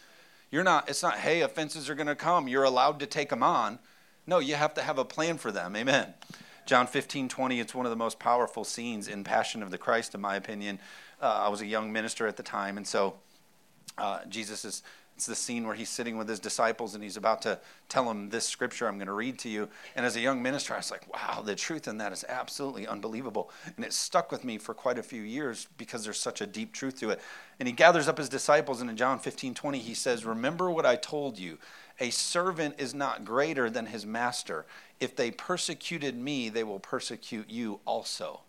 You're 0.50 0.64
not, 0.64 0.88
it's 0.88 1.04
not, 1.04 1.16
hey, 1.18 1.42
offenses 1.42 1.90
are 1.90 1.94
going 1.94 2.08
to 2.08 2.16
come. 2.16 2.48
You're 2.48 2.64
allowed 2.64 3.02
to 3.02 3.06
take 3.06 3.28
them 3.28 3.44
on. 3.44 3.80
No, 4.26 4.40
you 4.40 4.56
have 4.56 4.74
to 4.76 4.82
have 4.82 4.98
a 4.98 5.04
plan 5.04 5.40
for 5.40 5.52
them. 5.52 5.76
Amen. 5.76 6.14
John 6.66 6.88
15, 6.88 7.28
20, 7.28 7.60
it's 7.60 7.76
one 7.76 7.86
of 7.86 7.90
the 7.90 7.98
most 7.98 8.18
powerful 8.18 8.64
scenes 8.64 9.10
in 9.10 9.26
Passion 9.26 9.62
of 9.62 9.72
the 9.72 9.78
Christ, 9.78 10.16
in 10.16 10.22
my 10.22 10.38
opinion. 10.38 10.80
Uh, 11.22 11.44
I 11.46 11.50
was 11.50 11.60
a 11.60 11.68
young 11.68 11.92
minister 11.92 12.26
at 12.26 12.38
the 12.38 12.44
time, 12.44 12.78
and 12.78 12.88
so 12.88 13.16
uh, 13.98 14.20
Jesus 14.30 14.64
is 14.64 14.84
it's 15.18 15.26
the 15.26 15.34
scene 15.34 15.66
where 15.66 15.74
he's 15.74 15.90
sitting 15.90 16.16
with 16.16 16.30
his 16.30 16.40
disciples 16.40 16.94
and 16.94 17.04
he's 17.04 17.18
about 17.18 17.42
to 17.42 17.58
tell 17.90 18.06
them 18.06 18.30
this 18.30 18.46
scripture 18.46 18.88
I'm 18.88 19.00
going 19.00 19.08
to 19.08 19.14
read 19.14 19.40
to 19.40 19.50
you. 19.50 19.68
And 19.96 20.06
as 20.06 20.16
a 20.16 20.20
young 20.20 20.44
minister, 20.44 20.76
I 20.76 20.78
was 20.78 20.92
like, 20.92 21.12
wow, 21.12 21.42
the 21.42 21.56
truth 21.56 21.88
in 21.88 21.98
that 21.98 22.14
is 22.14 22.24
absolutely 22.30 22.86
unbelievable. 22.86 23.50
And 23.76 23.84
it 23.84 23.94
stuck 23.94 24.32
with 24.32 24.44
me 24.44 24.60
for 24.60 24.76
quite 24.76 25.00
a 25.00 25.04
few 25.04 25.24
years 25.24 25.70
because 25.80 26.04
there's 26.04 26.20
such 26.20 26.40
a 26.40 26.46
deep 26.46 26.72
truth 26.72 27.00
to 27.00 27.10
it. 27.10 27.20
And 27.60 27.68
he 27.68 27.74
gathers 27.74 28.08
up 28.08 28.20
his 28.20 28.30
disciples, 28.30 28.80
and 28.80 28.92
in 28.92 28.96
John 28.96 29.18
15 29.18 29.56
20, 29.56 29.80
he 29.80 29.96
says, 29.96 30.24
Remember 30.24 30.70
what 30.70 30.86
I 30.86 30.96
told 30.96 31.40
you. 31.40 31.58
A 32.00 32.12
servant 32.12 32.76
is 32.78 32.94
not 32.94 33.26
greater 33.26 33.72
than 33.72 33.88
his 33.88 34.06
master. 34.06 34.68
If 35.00 35.16
they 35.16 35.32
persecuted 35.32 36.16
me, 36.16 36.50
they 36.50 36.64
will 36.64 36.80
persecute 36.80 37.50
you 37.50 37.80
also. 37.86 38.42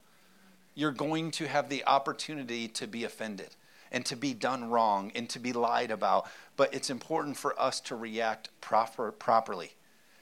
You're 0.75 0.93
going 0.93 1.31
to 1.31 1.49
have 1.49 1.71
the 1.71 1.87
opportunity 1.87 2.69
to 2.69 2.87
be 2.87 3.05
offended 3.05 3.57
and 3.93 4.05
to 4.07 4.17
be 4.17 4.35
done 4.35 4.71
wrong 4.71 5.13
and 5.15 5.29
to 5.31 5.39
be 5.39 5.53
lied 5.53 5.91
about. 5.91 6.27
But 6.57 6.75
it's 6.75 6.91
important 6.91 7.37
for 7.37 7.59
us 7.61 7.81
to 7.81 7.97
react 7.97 8.51
proper, 8.61 9.13
properly, 9.13 9.73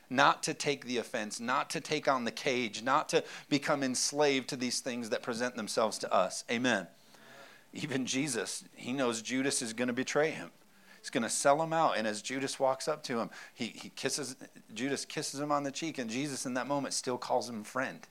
not 0.09 0.43
to 0.45 0.55
take 0.55 0.85
the 0.85 0.99
offense, 0.99 1.41
not 1.41 1.71
to 1.71 1.81
take 1.81 2.09
on 2.09 2.25
the 2.25 2.31
cage, 2.31 2.83
not 2.83 3.09
to 3.11 3.25
become 3.49 3.83
enslaved 3.83 4.49
to 4.49 4.57
these 4.57 4.81
things 4.81 5.11
that 5.11 5.23
present 5.23 5.57
themselves 5.57 5.99
to 5.99 6.13
us. 6.13 6.45
Amen. 6.51 6.87
Even 7.73 8.07
Jesus, 8.07 8.65
he 8.75 8.93
knows 8.93 9.23
Judas 9.23 9.61
is 9.63 9.73
going 9.73 9.89
to 9.89 9.95
betray 9.95 10.31
him. 10.31 10.51
He's 11.01 11.11
going 11.11 11.23
to 11.23 11.31
sell 11.31 11.63
him 11.63 11.73
out. 11.73 11.97
And 11.99 12.07
as 12.07 12.23
Judas 12.23 12.59
walks 12.59 12.89
up 12.89 13.03
to 13.05 13.21
him, 13.21 13.31
he, 13.55 13.67
he 13.67 13.91
kisses, 13.91 14.37
Judas 14.75 15.05
kisses 15.05 15.39
him 15.39 15.53
on 15.53 15.63
the 15.63 15.71
cheek, 15.71 15.99
and 15.99 16.11
Jesus 16.11 16.47
in 16.47 16.55
that 16.55 16.67
moment 16.67 16.95
still 16.95 17.19
calls 17.19 17.49
him 17.49 17.63
friend 17.63 18.07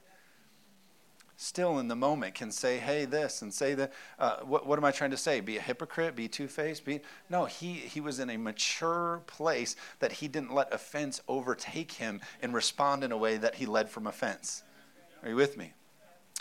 still 1.38 1.80
in 1.80 1.88
the 1.88 1.96
moment 1.96 2.36
can 2.36 2.52
say, 2.52 2.78
hey, 2.78 3.06
this, 3.06 3.42
and 3.42 3.54
say 3.54 3.74
that. 3.76 3.92
Uh, 4.18 4.38
what, 4.38 4.66
what 4.66 4.80
am 4.80 4.86
I 4.86 4.92
trying 4.92 5.12
to 5.12 5.18
say? 5.18 5.42
Be 5.42 5.58
a 5.58 5.62
hypocrite? 5.62 6.16
Be 6.16 6.28
two 6.28 6.48
faced? 6.48 6.86
Be... 6.86 7.02
No, 7.30 7.46
he, 7.46 7.74
he 7.74 8.00
was 8.00 8.20
in 8.20 8.30
a 8.30 8.38
mature 8.38 9.22
place 9.28 9.76
that 10.00 10.14
he 10.14 10.28
didn't 10.28 10.54
let 10.54 10.74
offense 10.74 11.22
overtake 11.28 11.94
him 11.94 12.22
and 12.42 12.54
respond 12.54 13.04
in 13.04 13.12
a 13.12 13.18
way 13.18 13.38
that 13.38 13.56
he 13.56 13.66
led 13.66 13.90
from 13.90 14.08
offense. 14.08 14.64
Are 15.24 15.30
you 15.30 15.36
with 15.36 15.58
me? 15.58 15.74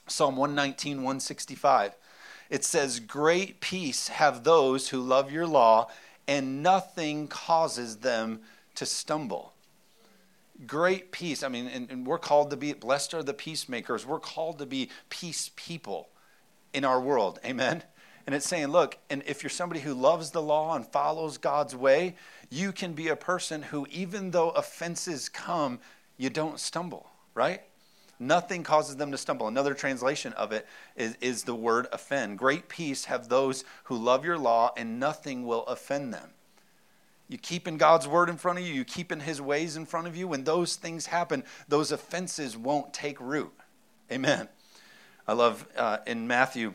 Psalm 0.06 0.36
119, 0.36 0.98
165. 0.98 1.96
It 2.50 2.64
says, 2.64 3.00
Great 3.00 3.60
peace 3.60 4.08
have 4.08 4.44
those 4.44 4.90
who 4.90 5.00
love 5.00 5.32
your 5.32 5.46
law, 5.46 5.88
and 6.28 6.62
nothing 6.62 7.26
causes 7.26 7.96
them 7.96 8.40
to 8.74 8.86
stumble 8.86 9.53
great 10.66 11.12
peace. 11.12 11.42
I 11.42 11.48
mean, 11.48 11.66
and, 11.66 11.90
and, 11.90 12.06
we're 12.06 12.18
called 12.18 12.50
to 12.50 12.56
be 12.56 12.72
blessed 12.72 13.14
are 13.14 13.22
the 13.22 13.34
peacemakers. 13.34 14.06
We're 14.06 14.20
called 14.20 14.58
to 14.58 14.66
be 14.66 14.90
peace 15.10 15.50
people 15.56 16.08
in 16.72 16.84
our 16.84 17.00
world. 17.00 17.40
Amen. 17.44 17.82
And 18.26 18.34
it's 18.34 18.48
saying, 18.48 18.68
look, 18.68 18.96
and 19.10 19.22
if 19.26 19.42
you're 19.42 19.50
somebody 19.50 19.80
who 19.80 19.92
loves 19.92 20.30
the 20.30 20.40
law 20.40 20.74
and 20.74 20.86
follows 20.86 21.36
God's 21.36 21.76
way, 21.76 22.16
you 22.50 22.72
can 22.72 22.94
be 22.94 23.08
a 23.08 23.16
person 23.16 23.62
who, 23.62 23.86
even 23.90 24.30
though 24.30 24.50
offenses 24.50 25.28
come, 25.28 25.78
you 26.16 26.30
don't 26.30 26.58
stumble, 26.58 27.10
right? 27.34 27.62
Nothing 28.18 28.62
causes 28.62 28.96
them 28.96 29.10
to 29.10 29.18
stumble. 29.18 29.48
Another 29.48 29.74
translation 29.74 30.32
of 30.34 30.52
it 30.52 30.66
is, 30.96 31.18
is 31.20 31.42
the 31.42 31.54
word 31.54 31.86
offend. 31.92 32.38
Great 32.38 32.68
peace 32.68 33.06
have 33.06 33.28
those 33.28 33.64
who 33.84 33.96
love 33.96 34.24
your 34.24 34.38
law, 34.38 34.72
and 34.76 34.98
nothing 34.98 35.44
will 35.44 35.66
offend 35.66 36.14
them. 36.14 36.30
You 37.28 37.38
keeping 37.38 37.78
God's 37.78 38.06
word 38.06 38.28
in 38.28 38.36
front 38.36 38.58
of 38.58 38.66
you, 38.66 38.74
you 38.74 38.84
keeping 38.84 39.20
his 39.20 39.40
ways 39.40 39.76
in 39.76 39.86
front 39.86 40.06
of 40.06 40.16
you. 40.16 40.28
When 40.28 40.44
those 40.44 40.76
things 40.76 41.06
happen, 41.06 41.44
those 41.68 41.90
offenses 41.90 42.56
won't 42.56 42.92
take 42.92 43.18
root. 43.20 43.52
Amen. 44.12 44.48
I 45.26 45.32
love 45.32 45.66
uh, 45.76 45.98
in 46.06 46.26
Matthew, 46.26 46.74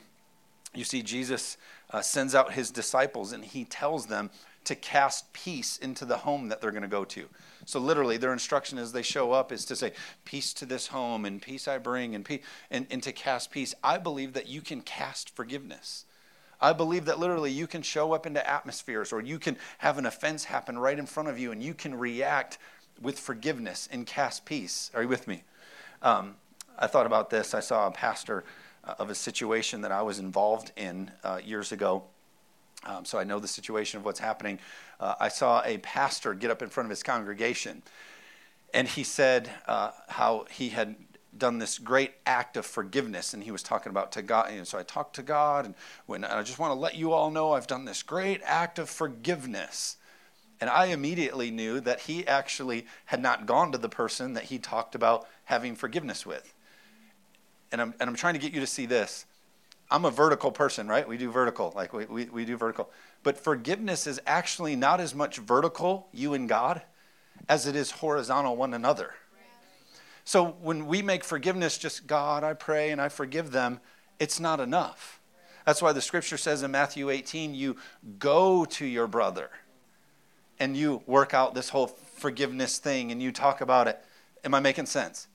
you 0.74 0.84
see 0.84 1.03
Jesus 1.03 1.58
uh, 1.91 2.01
sends 2.01 2.34
out 2.34 2.53
his 2.53 2.72
disciples 2.72 3.32
and 3.32 3.46
he 3.46 3.63
tells 3.65 4.08
them 4.08 4.32
to 4.65 4.75
cast 4.75 5.32
peace 5.34 5.77
into 5.77 6.06
the 6.06 6.18
home 6.18 6.50
that 6.50 6.62
they're 6.62 6.72
going 6.72 6.84
to 6.84 6.88
go 6.88 7.06
to. 7.06 7.27
So 7.65 7.79
literally, 7.79 8.18
their 8.18 8.34
instruction 8.34 8.77
as 8.77 8.91
they 8.91 9.01
show 9.01 9.32
up 9.32 9.51
is 9.51 9.65
to 9.65 9.75
say, 9.75 9.94
"Peace 10.25 10.53
to 10.56 10.65
this 10.65 10.88
home, 10.88 11.25
and 11.25 11.41
peace 11.41 11.68
I 11.68 11.77
bring, 11.77 12.13
and 12.13 12.25
peace, 12.25 12.41
and, 12.70 12.86
and 12.91 13.01
to 13.03 13.12
cast 13.12 13.51
peace." 13.51 13.74
I 13.84 13.98
believe 13.98 14.34
that 14.34 14.48
you 14.48 14.62
can 14.62 14.82
cast 14.82 15.36
forgiveness. 15.36 16.06
I 16.62 16.74
believe 16.74 17.06
that 17.06 17.20
literally 17.20 17.51
you 17.51 17.68
can 17.68 17.82
show 17.82 18.13
up 18.13 18.25
into 18.25 18.48
atmospheres 18.48 19.13
or 19.13 19.22
you 19.22 19.39
can 19.39 19.58
have 19.78 19.98
an 19.98 20.06
offense 20.06 20.46
happen 20.46 20.78
right 20.78 20.98
in 20.98 21.06
front 21.06 21.30
of 21.30 21.39
you 21.39 21.51
and 21.51 21.63
you 21.63 21.74
can 21.74 21.96
react 21.96 22.58
with 23.01 23.18
forgiveness 23.18 23.88
and 23.92 24.06
cast 24.06 24.46
peace. 24.46 24.92
Are 24.94 25.01
you 25.04 25.08
with 25.08 25.28
me? 25.28 25.44
Um, 26.01 26.36
I 26.78 26.88
thought 26.88 27.06
about 27.06 27.30
this. 27.30 27.54
I 27.54 27.60
saw 27.60 27.88
a 27.88 27.92
pastor 27.92 28.44
uh, 28.84 28.96
of 29.00 29.10
a 29.10 29.16
situation 29.16 29.82
that 29.82 29.92
I 29.92 30.01
was 30.01 30.20
involved 30.20 30.72
in 30.75 31.12
uh, 31.24 31.39
years 31.44 31.72
ago. 31.72 32.04
Um, 32.86 33.06
so 33.06 33.20
I 33.20 33.24
know 33.24 33.39
the 33.39 33.48
situation 33.48 34.00
of 34.00 34.06
what's 34.06 34.20
happening. 34.20 34.60
Uh, 35.00 35.16
I 35.20 35.30
saw 35.30 35.62
a 35.63 35.78
pastor 35.80 36.34
get 36.34 36.51
up 36.51 36.62
in 36.62 36.70
front 36.70 36.88
of 36.88 36.89
his 36.89 37.04
congregation 37.04 37.84
and 38.74 38.88
he 38.88 39.04
said 39.04 39.50
uh, 39.68 39.92
how 40.08 40.46
he 40.51 40.70
had 40.70 40.96
done 41.38 41.59
this 41.59 41.77
great 41.77 42.13
act 42.25 42.57
of 42.57 42.65
forgiveness 42.65 43.33
and 43.33 43.43
he 43.43 43.51
was 43.51 43.62
talking 43.62 43.89
about 43.89 44.12
to 44.12 44.21
god 44.21 44.50
and 44.50 44.67
so 44.67 44.77
i 44.77 44.83
talked 44.83 45.15
to 45.15 45.21
god 45.21 45.65
and 45.65 45.75
when 46.05 46.24
i 46.24 46.41
just 46.41 46.57
want 46.59 46.71
to 46.71 46.79
let 46.79 46.95
you 46.95 47.12
all 47.12 47.29
know 47.29 47.53
i've 47.53 47.67
done 47.67 47.86
this 47.86 48.03
great 48.03 48.41
act 48.43 48.79
of 48.79 48.89
forgiveness. 48.89 49.98
And 50.62 50.69
i 50.69 50.86
immediately 50.88 51.51
knew 51.51 51.79
that 51.81 52.01
he 52.01 52.27
actually 52.27 52.86
had 53.05 53.21
not 53.21 53.45
gone 53.45 53.71
to 53.71 53.77
the 53.77 53.89
person 53.89 54.33
that 54.33 54.45
he 54.45 54.57
talked 54.57 54.95
about 54.95 55.27
having 55.45 55.75
forgiveness 55.75 56.25
with. 56.25 56.53
And 57.71 57.81
i'm, 57.81 57.93
and 58.00 58.09
I'm 58.09 58.15
trying 58.15 58.33
to 58.33 58.39
get 58.39 58.51
you 58.51 58.59
to 58.59 58.67
see 58.67 58.86
this. 58.86 59.25
I'm 59.91 60.05
a 60.05 60.12
vertical 60.12 60.51
person 60.51 60.88
right? 60.88 61.07
We 61.07 61.17
do 61.17 61.31
vertical 61.31 61.71
like 61.75 61.93
we, 61.93 62.05
we, 62.05 62.25
we 62.25 62.45
do 62.45 62.57
vertical. 62.57 62.89
But 63.21 63.38
forgiveness 63.38 64.07
is 64.07 64.19
actually 64.25 64.75
not 64.75 65.00
as 65.00 65.13
much 65.13 65.38
vertical 65.38 66.07
you 66.12 66.33
and 66.33 66.50
god 66.50 66.81
as 67.48 67.67
it 67.67 67.75
is 67.75 67.91
horizontal 67.91 68.57
one 68.57 68.74
another 68.74 69.13
so 70.29 70.45
when 70.62 70.86
we 70.86 71.01
make 71.01 71.24
forgiveness 71.24 71.79
just, 71.79 72.05
God, 72.05 72.43
I 72.43 72.53
pray 72.53 72.91
and 72.91 73.01
I 73.01 73.09
forgive 73.09 73.50
them, 73.50 73.79
it's 74.19 74.39
not 74.39 74.59
enough. 74.59 75.19
That's 75.65 75.81
why 75.81 75.91
the 75.91 76.01
scripture 76.01 76.38
says 76.38 76.62
in 76.62 76.69
Matthew 76.69 77.09
18, 77.09 77.55
you 77.55 77.77
go 78.19 78.63
to 78.65 78.86
your 78.86 79.07
brother 79.07 79.50
and 80.59 80.77
you 80.77 81.01
work 81.07 81.33
out 81.33 81.55
this 81.55 81.69
whole 81.69 81.88
forgiveness 81.88 82.77
thing 82.77 83.12
and 83.12 83.24
you 83.24 83.31
talk 83.31 83.59
about 83.59 83.88
it. 83.88 84.00
Am 84.43 84.53
I 84.53 84.59
making 84.59 84.86
sense? 84.86 85.25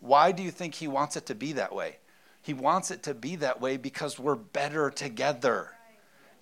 Why 0.00 0.32
do 0.32 0.42
you 0.42 0.50
think 0.50 0.76
he 0.76 0.88
wants 0.88 1.14
it 1.14 1.26
to 1.26 1.34
be 1.34 1.52
that 1.52 1.74
way? 1.74 1.98
He 2.40 2.54
wants 2.54 2.90
it 2.90 3.02
to 3.02 3.12
be 3.12 3.36
that 3.36 3.60
way 3.60 3.76
because 3.76 4.18
we're 4.18 4.34
better 4.34 4.88
together. 4.88 5.72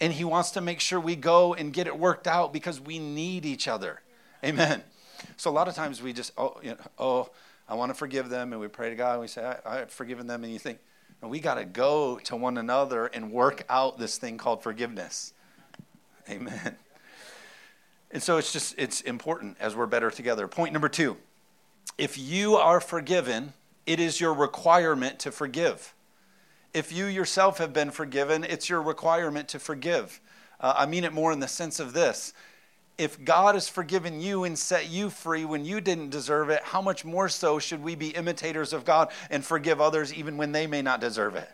And 0.01 0.13
he 0.13 0.23
wants 0.23 0.53
to 0.53 0.61
make 0.61 0.79
sure 0.79 1.01
we 1.01 1.17
go 1.17 1.55
and 1.55 1.73
get 1.73 1.89
it 1.89 1.99
worked 1.99 2.29
out 2.29 2.53
because 2.53 2.81
we 2.81 3.01
need 3.01 3.45
each 3.45 3.67
other. 3.67 4.01
Amen. 4.45 4.85
So 5.37 5.51
a 5.51 5.53
lot 5.53 5.67
of 5.67 5.75
times 5.75 6.01
we 6.01 6.13
just, 6.13 6.31
oh, 6.39 6.61
you 6.63 6.71
know, 6.71 6.77
oh, 7.01 7.31
I 7.69 7.75
want 7.75 7.91
to 7.91 7.95
forgive 7.95 8.29
them, 8.29 8.53
and 8.53 8.61
we 8.61 8.69
pray 8.69 8.91
to 8.91 8.97
God, 8.97 9.13
and 9.13 9.21
we 9.21 9.27
say, 9.27 9.45
I, 9.45 9.81
I've 9.81 9.91
forgiven 9.91 10.27
them, 10.27 10.45
and 10.45 10.53
you 10.53 10.59
think, 10.59 10.79
we 11.23 11.41
got 11.41 11.55
to 11.55 11.65
go 11.65 12.19
to 12.25 12.37
one 12.37 12.59
another 12.59 13.07
and 13.07 13.33
work 13.33 13.65
out 13.69 13.99
this 13.99 14.19
thing 14.19 14.39
called 14.39 14.63
forgiveness. 14.63 15.33
Amen. 16.31 16.77
And 18.11 18.23
so 18.23 18.37
it's 18.37 18.53
just, 18.53 18.75
it's 18.79 19.01
important 19.01 19.57
as 19.61 19.75
we're 19.75 19.87
better 19.87 20.11
together. 20.11 20.47
Point 20.47 20.73
number 20.73 20.89
two 20.89 21.17
if 21.99 22.19
you 22.19 22.57
are 22.57 22.81
forgiven, 22.81 23.53
it 23.87 24.01
is 24.01 24.21
your 24.21 24.35
requirement 24.35 25.19
to 25.21 25.33
forgive. 25.33 25.95
If 26.75 26.93
you 26.93 27.07
yourself 27.07 27.59
have 27.59 27.73
been 27.73 27.91
forgiven, 27.91 28.45
it's 28.45 28.69
your 28.69 28.83
requirement 28.83 29.49
to 29.49 29.59
forgive. 29.59 30.21
Uh, 30.61 30.75
I 30.77 30.87
mean 30.87 31.05
it 31.05 31.13
more 31.13 31.33
in 31.33 31.41
the 31.41 31.49
sense 31.49 31.81
of 31.81 31.93
this 31.93 32.33
if 32.99 33.23
God 33.25 33.55
has 33.55 33.69
forgiven 33.69 34.21
you 34.21 34.45
and 34.45 34.59
set 34.59 34.89
you 34.89 35.11
free 35.11 35.45
when 35.45 35.65
you 35.65 35.81
didn't 35.81 36.11
deserve 36.11 36.49
it, 36.49 36.63
how 36.63 36.81
much 36.81 37.05
more 37.05 37.29
so 37.29 37.59
should 37.59 37.83
we 37.83 37.95
be 37.95 38.09
imitators 38.09 38.73
of 38.73 38.85
God 38.85 39.11
and 39.31 39.45
forgive 39.45 39.81
others 39.81 40.15
even 40.15 40.37
when 40.37 40.53
they 40.53 40.67
may 40.67 40.83
not 40.83 41.01
deserve 41.01 41.35
it? 41.35 41.49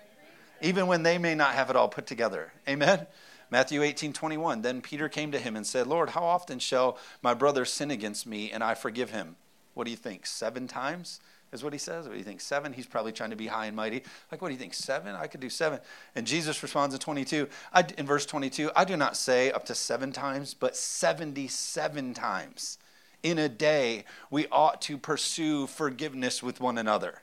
Even 0.60 0.86
when 0.86 1.02
they 1.02 1.18
may 1.18 1.34
not 1.34 1.54
have 1.54 1.70
it 1.70 1.76
all 1.76 1.88
put 1.88 2.06
together. 2.06 2.52
Amen? 2.68 3.06
Matthew 3.50 3.82
18, 3.82 4.12
21. 4.12 4.62
Then 4.62 4.80
Peter 4.80 5.08
came 5.08 5.32
to 5.32 5.38
him 5.38 5.56
and 5.56 5.66
said, 5.66 5.86
Lord, 5.86 6.10
how 6.10 6.22
often 6.22 6.60
shall 6.60 6.96
my 7.22 7.34
brother 7.34 7.64
sin 7.64 7.90
against 7.90 8.26
me 8.26 8.50
and 8.52 8.62
I 8.62 8.74
forgive 8.74 9.10
him? 9.10 9.36
What 9.74 9.84
do 9.84 9.90
you 9.90 9.96
think? 9.96 10.26
Seven 10.26 10.68
times? 10.68 11.20
Is 11.52 11.62
what 11.62 11.72
he 11.72 11.78
says. 11.78 12.06
What 12.06 12.12
do 12.12 12.18
you 12.18 12.24
think? 12.24 12.40
Seven? 12.40 12.72
He's 12.72 12.86
probably 12.86 13.12
trying 13.12 13.30
to 13.30 13.36
be 13.36 13.46
high 13.46 13.66
and 13.66 13.76
mighty. 13.76 14.02
Like, 14.30 14.40
what 14.40 14.48
do 14.48 14.54
you 14.54 14.60
think? 14.60 14.74
Seven? 14.74 15.14
I 15.14 15.26
could 15.26 15.40
do 15.40 15.50
seven. 15.50 15.80
And 16.14 16.26
Jesus 16.26 16.62
responds 16.62 16.94
in 16.94 17.00
22, 17.00 17.48
I, 17.72 17.84
in 17.98 18.06
verse 18.06 18.26
22, 18.26 18.70
I 18.74 18.84
do 18.84 18.96
not 18.96 19.16
say 19.16 19.52
up 19.52 19.66
to 19.66 19.74
seven 19.74 20.12
times, 20.12 20.54
but 20.54 20.76
77 20.76 22.14
times 22.14 22.78
in 23.22 23.38
a 23.38 23.48
day 23.48 24.04
we 24.30 24.46
ought 24.48 24.80
to 24.82 24.96
pursue 24.98 25.66
forgiveness 25.66 26.42
with 26.42 26.60
one 26.60 26.78
another. 26.78 27.20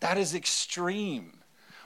That 0.00 0.18
is 0.18 0.34
extreme. 0.34 1.38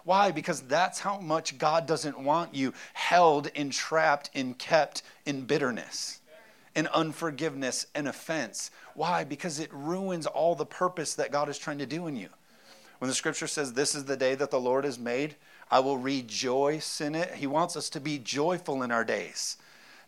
Why? 0.05 0.33
Because 0.33 0.63
that's 0.63 0.99
how 0.99 1.21
much 1.21 1.59
God 1.59 1.87
doesn't 1.87 2.19
want 2.19 2.55
you 2.55 2.75
held, 2.93 3.47
entrapped, 3.55 4.31
and 4.35 4.59
kept 4.59 5.03
in 5.25 5.43
bitterness 5.43 6.21
and 6.75 6.89
unforgiveness 6.89 7.87
and 7.95 8.09
offense. 8.09 8.71
Why? 8.95 9.25
Because 9.25 9.59
it 9.59 9.73
ruins 9.73 10.27
all 10.27 10.55
the 10.55 10.67
purpose 10.67 11.15
that 11.15 11.33
God 11.33 11.49
is 11.49 11.59
trying 11.59 11.79
to 11.79 11.87
do 11.87 12.07
in 12.07 12.17
you. 12.17 12.29
When 12.99 13.09
the 13.09 13.15
scripture 13.15 13.49
says, 13.49 13.73
This 13.73 13.95
is 13.95 14.05
the 14.05 14.17
day 14.17 14.35
that 14.35 14.51
the 14.51 14.61
Lord 14.61 14.85
has 14.85 14.99
made, 14.99 15.37
I 15.71 15.81
will 15.81 15.99
rejoice 15.99 17.01
in 17.01 17.15
it. 17.15 17.35
He 17.35 17.47
wants 17.47 17.77
us 17.77 17.89
to 17.91 18.01
be 18.01 18.19
joyful 18.19 18.83
in 18.83 18.93
our 18.93 19.05
days, 19.05 19.57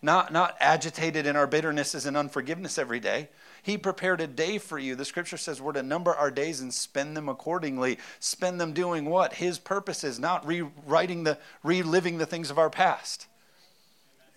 not, 0.00 0.32
not 0.32 0.56
agitated 0.60 1.26
in 1.26 1.36
our 1.36 1.48
bitternesses 1.48 2.06
and 2.06 2.16
unforgiveness 2.16 2.78
every 2.78 3.00
day. 3.00 3.30
He 3.64 3.78
prepared 3.78 4.20
a 4.20 4.26
day 4.26 4.58
for 4.58 4.78
you. 4.78 4.94
The 4.94 5.06
scripture 5.06 5.38
says 5.38 5.60
we're 5.60 5.72
to 5.72 5.82
number 5.82 6.14
our 6.14 6.30
days 6.30 6.60
and 6.60 6.72
spend 6.72 7.16
them 7.16 7.30
accordingly. 7.30 7.98
Spend 8.20 8.60
them 8.60 8.74
doing 8.74 9.06
what? 9.06 9.32
His 9.32 9.58
purposes, 9.58 10.20
not 10.20 10.46
rewriting 10.46 11.24
the, 11.24 11.38
reliving 11.62 12.18
the 12.18 12.26
things 12.26 12.50
of 12.50 12.58
our 12.58 12.68
past. 12.68 13.26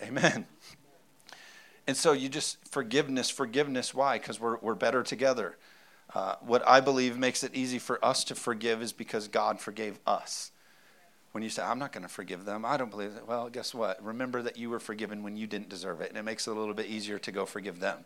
Amen. 0.01 0.46
And 1.88 1.96
so 1.96 2.12
you 2.12 2.27
just 2.27 2.58
forgiveness, 2.70 3.29
forgiveness. 3.29 3.94
Why? 3.94 4.17
Because 4.17 4.39
we're, 4.39 4.58
we're 4.58 4.75
better 4.75 5.03
together. 5.03 5.58
Uh, 6.13 6.36
what 6.41 6.67
I 6.67 6.82
believe 6.82 7.17
makes 7.17 7.44
it 7.44 7.56
easy 7.56 7.79
for 7.79 8.03
us 8.03 8.24
to 8.25 8.36
forgive 8.36 8.82
is 8.82 8.91
because 8.94 9.27
God 9.27 9.60
forgave 9.60 10.00
us. 10.06 10.51
When 11.32 11.44
you 11.44 11.50
say, 11.50 11.62
I'm 11.62 11.79
not 11.79 11.91
going 11.91 12.03
to 12.03 12.10
forgive 12.10 12.46
them, 12.46 12.65
I 12.65 12.77
don't 12.77 12.89
believe 12.89 13.13
that. 13.13 13.27
Well, 13.27 13.50
guess 13.50 13.74
what? 13.74 14.03
Remember 14.03 14.41
that 14.41 14.58
you 14.58 14.70
were 14.70 14.79
forgiven 14.79 15.24
when 15.24 15.38
you 15.38 15.48
didn't 15.48 15.70
deserve 15.70 16.01
it, 16.01 16.10
and 16.10 16.17
it 16.17 16.24
makes 16.24 16.48
it 16.48 16.51
a 16.51 16.60
little 16.60 16.74
bit 16.74 16.88
easier 16.88 17.20
to 17.20 17.32
go 17.32 17.46
forgive 17.46 17.79
them. 17.79 18.00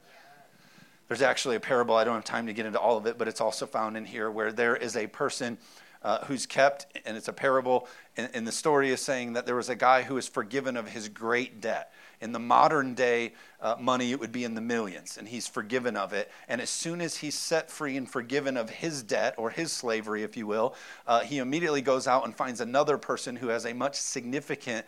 There's 1.08 1.22
actually 1.22 1.56
a 1.56 1.60
parable, 1.60 1.96
I 1.96 2.04
don't 2.04 2.16
have 2.16 2.24
time 2.24 2.48
to 2.48 2.54
get 2.54 2.66
into 2.66 2.80
all 2.80 2.98
of 2.98 3.06
it, 3.06 3.18
but 3.18 3.28
it's 3.28 3.42
also 3.42 3.66
found 3.66 3.98
in 3.98 4.06
here 4.06 4.32
where 4.32 4.52
there 4.52 4.76
is 4.76 4.96
a 4.96 5.08
person 5.08 5.58
uh, 6.03 6.25
who's 6.25 6.46
kept, 6.46 6.88
and 7.05 7.15
it's 7.15 7.27
a 7.27 7.34
parable. 7.34 7.88
And, 8.17 8.29
and 8.34 8.48
the 8.48 8.51
story 8.51 8.91
is 8.91 9.01
saying 9.01 9.34
that 9.34 9.46
there 9.46 9.55
was 9.55 9.70
a 9.70 9.75
guy 9.75 10.03
who 10.03 10.15
was 10.15 10.27
forgiven 10.27 10.75
of 10.75 10.89
his 10.89 11.10
great 11.10 11.62
debt. 11.62 11.93
In 12.20 12.34
the 12.34 12.39
modern 12.39 12.93
day 12.93 13.34
uh, 13.60 13.75
money, 13.79 14.12
it 14.12 14.20
would 14.20 14.31
be 14.31 14.43
in 14.43 14.53
the 14.53 14.62
millions, 14.62 15.17
and 15.17 15.27
he's 15.27 15.48
forgiven 15.48 15.98
of 15.98 16.13
it. 16.13 16.31
And 16.48 16.62
as 16.62 16.70
soon 16.70 17.01
as 17.01 17.17
he's 17.17 17.36
set 17.36 17.72
free 17.72 17.98
and 17.98 18.10
forgiven 18.10 18.58
of 18.58 18.70
his 18.70 19.01
debt, 19.01 19.34
or 19.38 19.50
his 19.50 19.72
slavery, 19.72 20.24
if 20.24 20.38
you 20.38 20.46
will, 20.46 20.75
uh, 21.08 21.22
he 21.22 21.39
immediately 21.39 21.81
goes 21.81 22.08
out 22.08 22.25
and 22.25 22.36
finds 22.36 22.62
another 22.62 22.98
person 22.98 23.36
who 23.36 23.48
has 23.48 23.65
a 23.65 23.74
much 23.74 23.96
significant, 23.96 24.86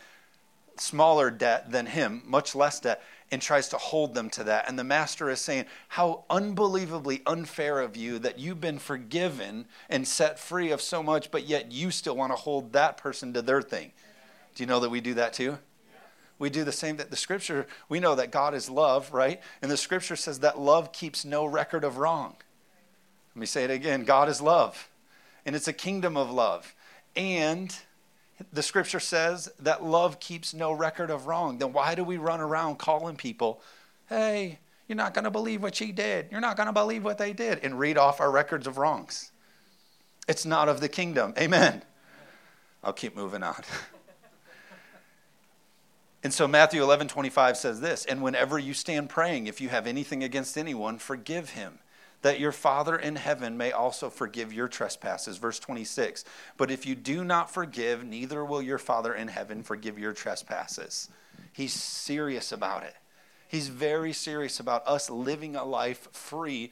smaller 0.77 1.29
debt 1.31 1.71
than 1.71 1.85
him, 1.85 2.21
much 2.25 2.55
less 2.55 2.79
debt, 2.79 3.01
and 3.31 3.41
tries 3.41 3.69
to 3.69 3.77
hold 3.77 4.13
them 4.13 4.29
to 4.31 4.43
that. 4.43 4.67
And 4.67 4.77
the 4.77 4.83
master 4.83 5.29
is 5.29 5.41
saying, 5.41 5.65
How 5.89 6.25
unbelievably 6.29 7.21
unfair 7.25 7.79
of 7.79 7.97
you 7.97 8.19
that 8.19 8.39
you've 8.39 8.61
been 8.61 8.79
forgiven 8.79 9.65
and 9.89 10.07
set 10.07 10.39
free 10.39 10.71
of 10.71 10.81
so 10.81 11.01
much, 11.01 11.31
but 11.31 11.45
yet 11.45 11.71
you 11.71 11.91
still 11.91 12.15
want 12.15 12.31
to 12.31 12.37
hold 12.37 12.73
that 12.73 12.97
person 12.97 13.33
to 13.33 13.41
their 13.41 13.61
thing. 13.61 13.91
Do 14.55 14.63
you 14.63 14.67
know 14.67 14.79
that 14.79 14.89
we 14.89 15.01
do 15.01 15.15
that 15.15 15.33
too? 15.33 15.57
we 16.39 16.49
do 16.49 16.63
the 16.63 16.71
same 16.71 16.97
that 16.97 17.09
the 17.09 17.15
scripture 17.15 17.67
we 17.87 17.99
know 17.99 18.15
that 18.15 18.31
god 18.31 18.53
is 18.53 18.69
love 18.69 19.13
right 19.13 19.41
and 19.61 19.71
the 19.71 19.77
scripture 19.77 20.15
says 20.15 20.39
that 20.39 20.59
love 20.59 20.91
keeps 20.91 21.23
no 21.23 21.45
record 21.45 21.83
of 21.83 21.97
wrong 21.97 22.35
let 23.35 23.39
me 23.39 23.45
say 23.45 23.63
it 23.63 23.71
again 23.71 24.03
god 24.03 24.27
is 24.27 24.41
love 24.41 24.89
and 25.45 25.55
it's 25.55 25.67
a 25.67 25.73
kingdom 25.73 26.17
of 26.17 26.29
love 26.29 26.75
and 27.15 27.77
the 28.51 28.63
scripture 28.63 28.99
says 28.99 29.51
that 29.59 29.83
love 29.83 30.19
keeps 30.19 30.53
no 30.53 30.71
record 30.71 31.09
of 31.09 31.27
wrong 31.27 31.57
then 31.57 31.71
why 31.71 31.95
do 31.95 32.03
we 32.03 32.17
run 32.17 32.41
around 32.41 32.77
calling 32.77 33.15
people 33.15 33.61
hey 34.09 34.59
you're 34.87 34.97
not 34.97 35.13
going 35.13 35.23
to 35.23 35.31
believe 35.31 35.63
what 35.63 35.75
she 35.75 35.91
did. 35.91 36.27
You're 36.29 36.41
not 36.41 36.57
going 36.57 36.67
to 36.67 36.73
believe 36.73 37.03
what 37.03 37.17
they 37.17 37.33
did 37.33 37.59
and 37.63 37.79
read 37.79 37.97
off 37.97 38.19
our 38.19 38.29
records 38.29 38.67
of 38.67 38.77
wrongs? 38.77 39.31
It's 40.27 40.45
not 40.45 40.69
of 40.69 40.81
the 40.81 40.89
kingdom. 40.89 41.33
Amen. 41.37 41.83
I'll 42.83 42.93
keep 42.93 43.15
moving 43.15 43.43
on. 43.43 43.63
And 46.25 46.33
so 46.33 46.47
Matthew 46.47 46.81
11, 46.81 47.09
25 47.09 47.57
says 47.57 47.81
this 47.81 48.05
And 48.05 48.21
whenever 48.21 48.57
you 48.57 48.73
stand 48.73 49.09
praying, 49.09 49.47
if 49.47 49.59
you 49.59 49.67
have 49.67 49.85
anything 49.85 50.23
against 50.23 50.57
anyone, 50.57 50.97
forgive 50.97 51.49
him, 51.49 51.79
that 52.23 52.39
your 52.39 52.51
Father 52.51 52.95
in 52.95 53.15
heaven 53.15 53.55
may 53.55 53.71
also 53.71 54.09
forgive 54.09 54.51
your 54.51 54.67
trespasses. 54.67 55.37
Verse 55.37 55.59
26 55.59 56.25
But 56.57 56.71
if 56.71 56.85
you 56.85 56.95
do 56.95 57.23
not 57.23 57.51
forgive, 57.51 58.03
neither 58.03 58.43
will 58.43 58.61
your 58.61 58.79
Father 58.79 59.13
in 59.13 59.27
heaven 59.27 59.61
forgive 59.61 59.99
your 59.99 60.13
trespasses. 60.13 61.09
He's 61.51 61.73
serious 61.73 62.51
about 62.51 62.83
it. 62.83 62.95
He's 63.47 63.67
very 63.67 64.13
serious 64.13 64.59
about 64.59 64.87
us 64.87 65.09
living 65.09 65.55
a 65.55 65.63
life 65.63 66.11
free 66.11 66.71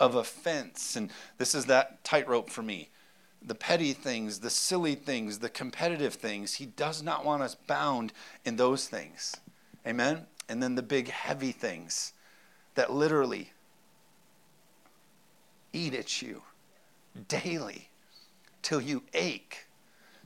of 0.00 0.14
offense. 0.14 0.96
And 0.96 1.10
this 1.36 1.54
is 1.54 1.66
that 1.66 2.02
tightrope 2.04 2.48
for 2.48 2.62
me 2.62 2.88
the 3.44 3.54
petty 3.56 3.92
things, 3.92 4.38
the 4.38 4.50
silly 4.50 4.94
things, 4.94 5.40
the 5.40 5.48
competitive 5.48 6.14
things. 6.14 6.54
He 6.54 6.66
does 6.66 7.02
not 7.02 7.24
want 7.24 7.42
us 7.42 7.56
bound 7.56 8.12
in 8.44 8.54
those 8.54 8.86
things. 8.86 9.36
Amen? 9.86 10.26
And 10.48 10.62
then 10.62 10.76
the 10.76 10.82
big, 10.82 11.08
heavy 11.08 11.50
things 11.50 12.12
that 12.76 12.92
literally 12.92 13.51
eat 15.72 15.94
at 15.94 16.22
you 16.22 16.42
daily 17.28 17.88
till 18.62 18.80
you 18.80 19.02
ache, 19.14 19.66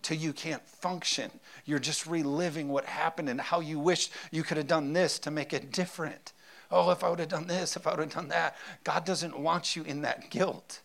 till 0.03 0.17
you 0.17 0.33
can't 0.33 0.67
function. 0.67 1.31
You're 1.65 1.79
just 1.79 2.07
reliving 2.07 2.69
what 2.69 2.85
happened 2.85 3.29
and 3.29 3.41
how 3.41 3.61
you 3.61 3.79
wish 3.79 4.11
you 4.31 4.43
could 4.43 4.57
have 4.57 4.67
done 4.67 4.93
this 4.93 5.19
to 5.21 5.31
make 5.31 5.53
it 5.53 5.73
different. 5.73 6.33
Oh, 6.71 6.91
if 6.91 7.03
I 7.03 7.11
would 7.11 7.21
have 7.21 7.29
done 7.29 7.47
this, 7.47 7.77
if 7.77 7.87
I 7.87 7.91
would 7.91 8.01
have 8.01 8.15
done 8.15 8.29
that. 8.29 8.57
God 8.85 9.05
doesn't 9.05 9.39
want 9.39 9.77
you 9.77 9.83
in 9.85 10.03
that 10.03 10.31
guilt. 10.31 10.81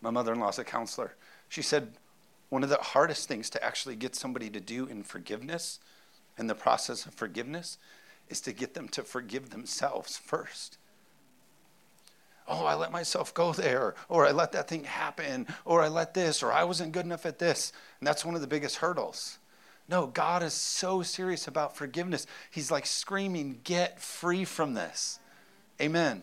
My 0.00 0.10
mother 0.10 0.32
in 0.32 0.40
law 0.40 0.50
is 0.50 0.58
a 0.58 0.64
counselor. 0.64 1.14
She 1.48 1.62
said 1.62 1.92
one 2.50 2.62
of 2.62 2.68
the 2.68 2.76
hardest 2.76 3.26
things 3.26 3.48
to 3.50 3.64
actually 3.64 3.96
get 3.96 4.14
somebody 4.14 4.50
to 4.50 4.60
do 4.60 4.86
in 4.86 5.02
forgiveness, 5.02 5.80
in 6.38 6.46
the 6.46 6.54
process 6.54 7.06
of 7.06 7.14
forgiveness, 7.14 7.78
is 8.28 8.40
to 8.42 8.52
get 8.52 8.74
them 8.74 8.88
to 8.88 9.02
forgive 9.02 9.50
themselves 9.50 10.16
first. 10.16 10.78
Oh, 12.46 12.66
I 12.66 12.74
let 12.74 12.92
myself 12.92 13.32
go 13.32 13.52
there, 13.52 13.94
or 14.08 14.26
I 14.26 14.32
let 14.32 14.52
that 14.52 14.68
thing 14.68 14.84
happen, 14.84 15.46
or 15.64 15.82
I 15.82 15.88
let 15.88 16.12
this, 16.12 16.42
or 16.42 16.52
I 16.52 16.64
wasn't 16.64 16.92
good 16.92 17.06
enough 17.06 17.24
at 17.24 17.38
this. 17.38 17.72
And 18.00 18.06
that's 18.06 18.24
one 18.24 18.34
of 18.34 18.42
the 18.42 18.46
biggest 18.46 18.76
hurdles. 18.76 19.38
No, 19.88 20.06
God 20.06 20.42
is 20.42 20.54
so 20.54 21.02
serious 21.02 21.46
about 21.46 21.76
forgiveness. 21.76 22.26
He's 22.50 22.70
like 22.70 22.86
screaming, 22.86 23.60
Get 23.64 24.00
free 24.00 24.44
from 24.44 24.74
this. 24.74 25.18
Amen. 25.80 26.22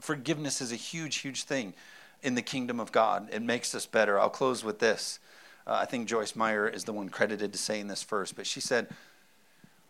Forgiveness 0.00 0.60
is 0.60 0.72
a 0.72 0.76
huge, 0.76 1.16
huge 1.16 1.44
thing 1.44 1.74
in 2.22 2.34
the 2.34 2.42
kingdom 2.42 2.80
of 2.80 2.92
God. 2.92 3.28
It 3.32 3.42
makes 3.42 3.74
us 3.74 3.86
better. 3.86 4.18
I'll 4.18 4.30
close 4.30 4.62
with 4.62 4.78
this. 4.78 5.18
Uh, 5.66 5.74
I 5.74 5.84
think 5.84 6.06
Joyce 6.08 6.36
Meyer 6.36 6.68
is 6.68 6.84
the 6.84 6.92
one 6.92 7.08
credited 7.08 7.52
to 7.52 7.58
saying 7.58 7.88
this 7.88 8.02
first, 8.02 8.36
but 8.36 8.46
she 8.46 8.60
said, 8.60 8.88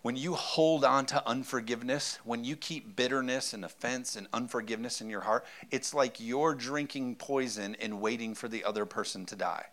when 0.07 0.15
you 0.15 0.35
hold 0.35 0.85
on 0.85 1.05
to 1.05 1.29
unforgiveness, 1.29 2.21
when 2.23 2.45
you 2.45 2.55
keep 2.55 2.95
bitterness 2.95 3.53
and 3.53 3.65
offense 3.65 4.15
and 4.15 4.29
unforgiveness 4.33 5.01
in 5.01 5.11
your 5.11 5.23
heart, 5.23 5.45
it's 5.73 5.93
like 5.93 6.21
you're 6.21 6.55
drinking 6.55 7.17
poison 7.17 7.77
and 7.81 8.01
waiting 8.01 8.33
for 8.33 8.47
the 8.47 8.63
other 8.63 8.87
person 8.87 9.27
to 9.27 9.35
die. 9.35 9.67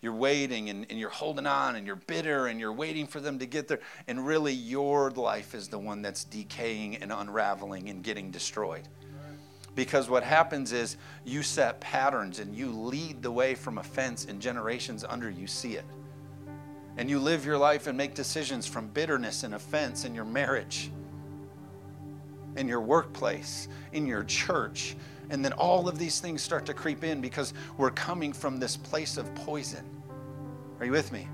You're 0.00 0.14
waiting 0.14 0.70
and, 0.70 0.86
and 0.88 0.96
you're 1.00 1.10
holding 1.10 1.44
on 1.44 1.74
and 1.74 1.88
you're 1.88 1.96
bitter 1.96 2.46
and 2.46 2.60
you're 2.60 2.72
waiting 2.72 3.08
for 3.08 3.18
them 3.18 3.40
to 3.40 3.46
get 3.46 3.66
there. 3.66 3.80
And 4.06 4.24
really, 4.24 4.52
your 4.52 5.10
life 5.10 5.56
is 5.56 5.66
the 5.66 5.78
one 5.80 6.02
that's 6.02 6.22
decaying 6.22 6.94
and 6.98 7.10
unraveling 7.10 7.88
and 7.88 8.04
getting 8.04 8.30
destroyed. 8.30 8.86
Because 9.74 10.08
what 10.08 10.22
happens 10.22 10.72
is 10.72 10.98
you 11.24 11.42
set 11.42 11.80
patterns 11.80 12.38
and 12.38 12.54
you 12.54 12.70
lead 12.70 13.22
the 13.22 13.32
way 13.32 13.56
from 13.56 13.78
offense, 13.78 14.26
and 14.26 14.40
generations 14.40 15.02
under 15.02 15.28
you 15.28 15.48
see 15.48 15.74
it. 15.74 15.84
And 16.96 17.10
you 17.10 17.18
live 17.18 17.44
your 17.44 17.58
life 17.58 17.86
and 17.86 17.96
make 17.96 18.14
decisions 18.14 18.66
from 18.66 18.88
bitterness 18.88 19.42
and 19.42 19.54
offense 19.54 20.04
in 20.04 20.14
your 20.14 20.24
marriage, 20.24 20.90
in 22.56 22.66
your 22.66 22.80
workplace, 22.80 23.68
in 23.92 24.06
your 24.06 24.24
church. 24.24 24.96
And 25.28 25.44
then 25.44 25.52
all 25.52 25.88
of 25.88 25.98
these 25.98 26.20
things 26.20 26.40
start 26.40 26.64
to 26.66 26.74
creep 26.74 27.04
in 27.04 27.20
because 27.20 27.52
we're 27.76 27.90
coming 27.90 28.32
from 28.32 28.58
this 28.58 28.76
place 28.76 29.16
of 29.16 29.34
poison. 29.34 29.84
Are 30.80 30.86
you 30.86 30.92
with 30.92 31.12
me? 31.12 31.28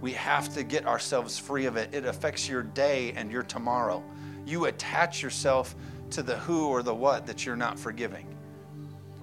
We 0.00 0.12
have 0.12 0.52
to 0.54 0.64
get 0.64 0.86
ourselves 0.86 1.38
free 1.38 1.64
of 1.64 1.76
it. 1.76 1.94
It 1.94 2.04
affects 2.04 2.48
your 2.48 2.62
day 2.62 3.12
and 3.12 3.30
your 3.30 3.42
tomorrow. 3.42 4.02
You 4.44 4.66
attach 4.66 5.22
yourself 5.22 5.74
to 6.10 6.22
the 6.22 6.36
who 6.38 6.68
or 6.68 6.82
the 6.82 6.94
what 6.94 7.26
that 7.26 7.46
you're 7.46 7.56
not 7.56 7.78
forgiving. 7.78 8.26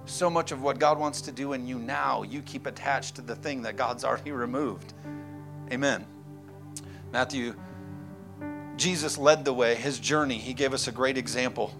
So 0.06 0.28
much 0.28 0.50
of 0.50 0.62
what 0.62 0.80
God 0.80 0.98
wants 0.98 1.20
to 1.22 1.32
do 1.32 1.52
in 1.52 1.66
you 1.66 1.78
now, 1.78 2.22
you 2.22 2.42
keep 2.42 2.66
attached 2.66 3.14
to 3.16 3.22
the 3.22 3.36
thing 3.36 3.62
that 3.62 3.76
God's 3.76 4.04
already 4.04 4.32
removed. 4.32 4.94
Amen. 5.72 6.04
Matthew, 7.12 7.54
Jesus 8.76 9.16
led 9.16 9.44
the 9.44 9.54
way, 9.54 9.74
his 9.74 9.98
journey. 9.98 10.36
He 10.36 10.52
gave 10.52 10.74
us 10.74 10.86
a 10.86 10.92
great 10.92 11.16
example 11.16 11.74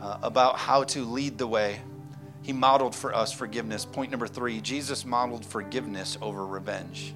uh, 0.00 0.18
about 0.22 0.58
how 0.58 0.84
to 0.84 1.04
lead 1.04 1.36
the 1.36 1.46
way. 1.46 1.80
He 2.42 2.52
modeled 2.52 2.94
for 2.94 3.14
us 3.14 3.32
forgiveness. 3.32 3.84
Point 3.84 4.10
number 4.10 4.28
three 4.28 4.60
Jesus 4.60 5.04
modeled 5.04 5.44
forgiveness 5.44 6.16
over 6.22 6.46
revenge. 6.46 7.14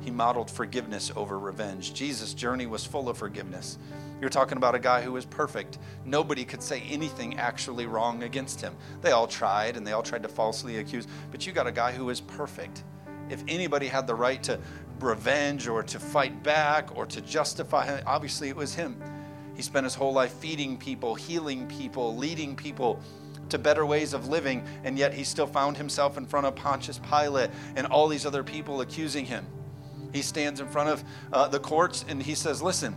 He 0.00 0.10
modeled 0.10 0.50
forgiveness 0.50 1.10
over 1.14 1.38
revenge. 1.38 1.92
Jesus' 1.92 2.32
journey 2.32 2.66
was 2.66 2.86
full 2.86 3.08
of 3.08 3.18
forgiveness. 3.18 3.78
You're 4.20 4.30
talking 4.30 4.56
about 4.56 4.74
a 4.74 4.78
guy 4.78 5.02
who 5.02 5.12
was 5.12 5.26
perfect. 5.26 5.78
Nobody 6.04 6.44
could 6.44 6.62
say 6.62 6.82
anything 6.88 7.38
actually 7.38 7.86
wrong 7.86 8.22
against 8.22 8.60
him. 8.60 8.76
They 9.02 9.10
all 9.10 9.26
tried 9.26 9.76
and 9.76 9.86
they 9.86 9.92
all 9.92 10.02
tried 10.02 10.22
to 10.22 10.28
falsely 10.28 10.78
accuse, 10.78 11.06
but 11.30 11.46
you 11.46 11.52
got 11.52 11.66
a 11.66 11.72
guy 11.72 11.92
who 11.92 12.08
is 12.10 12.20
perfect. 12.20 12.84
If 13.28 13.44
anybody 13.46 13.86
had 13.86 14.06
the 14.06 14.14
right 14.14 14.42
to 14.44 14.58
revenge 15.02 15.68
or 15.68 15.82
to 15.82 15.98
fight 15.98 16.42
back 16.42 16.96
or 16.96 17.06
to 17.06 17.20
justify, 17.20 18.00
obviously 18.06 18.48
it 18.48 18.56
was 18.56 18.74
him. 18.74 19.00
He 19.54 19.62
spent 19.62 19.84
his 19.84 19.94
whole 19.94 20.12
life 20.12 20.32
feeding 20.32 20.76
people, 20.76 21.14
healing 21.14 21.66
people, 21.66 22.16
leading 22.16 22.56
people 22.56 23.00
to 23.50 23.58
better 23.58 23.84
ways 23.84 24.14
of 24.14 24.28
living, 24.28 24.64
and 24.84 24.98
yet 24.98 25.12
he 25.12 25.24
still 25.24 25.46
found 25.46 25.76
himself 25.76 26.16
in 26.16 26.24
front 26.24 26.46
of 26.46 26.54
Pontius 26.54 27.00
Pilate 27.10 27.50
and 27.76 27.86
all 27.86 28.08
these 28.08 28.24
other 28.24 28.42
people 28.42 28.80
accusing 28.80 29.24
him. 29.24 29.46
He 30.12 30.22
stands 30.22 30.60
in 30.60 30.68
front 30.68 30.88
of 30.88 31.04
uh, 31.32 31.48
the 31.48 31.60
courts 31.60 32.04
and 32.08 32.22
he 32.22 32.34
says, 32.34 32.62
Listen, 32.62 32.96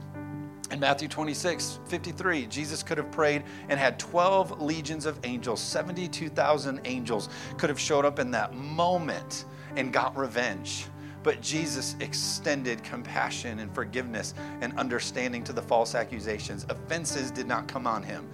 in 0.72 0.80
Matthew 0.80 1.08
26, 1.08 1.80
53, 1.88 2.48
Jesus 2.48 2.82
could 2.82 2.98
have 2.98 3.12
prayed 3.12 3.44
and 3.70 3.80
had 3.80 4.00
12 4.00 4.62
legions 4.62 5.06
of 5.06 5.20
angels, 5.24 5.62
72,000 5.62 6.82
angels 6.86 7.30
could 7.58 7.70
have 7.70 7.80
showed 7.80 8.06
up 8.06 8.20
in 8.20 8.32
that 8.32 8.56
moment 8.56 9.46
and 9.76 9.94
got 9.94 10.18
revenge. 10.18 10.86
But 11.24 11.42
Jesus 11.42 11.96
extended 12.02 12.84
compassion 12.84 13.60
and 13.60 13.74
forgiveness 13.74 14.34
and 14.62 14.78
understanding 14.78 15.44
to 15.46 15.54
the 15.54 15.62
false 15.62 15.96
accusations. 15.96 16.66
Offenses 16.70 17.32
did 17.32 17.48
not 17.48 17.68
come 17.68 17.88
on 17.88 18.04
him. 18.04 18.28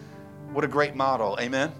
What 0.52 0.64
a 0.64 0.68
great 0.68 0.96
model. 0.96 1.38
Amen. 1.40 1.72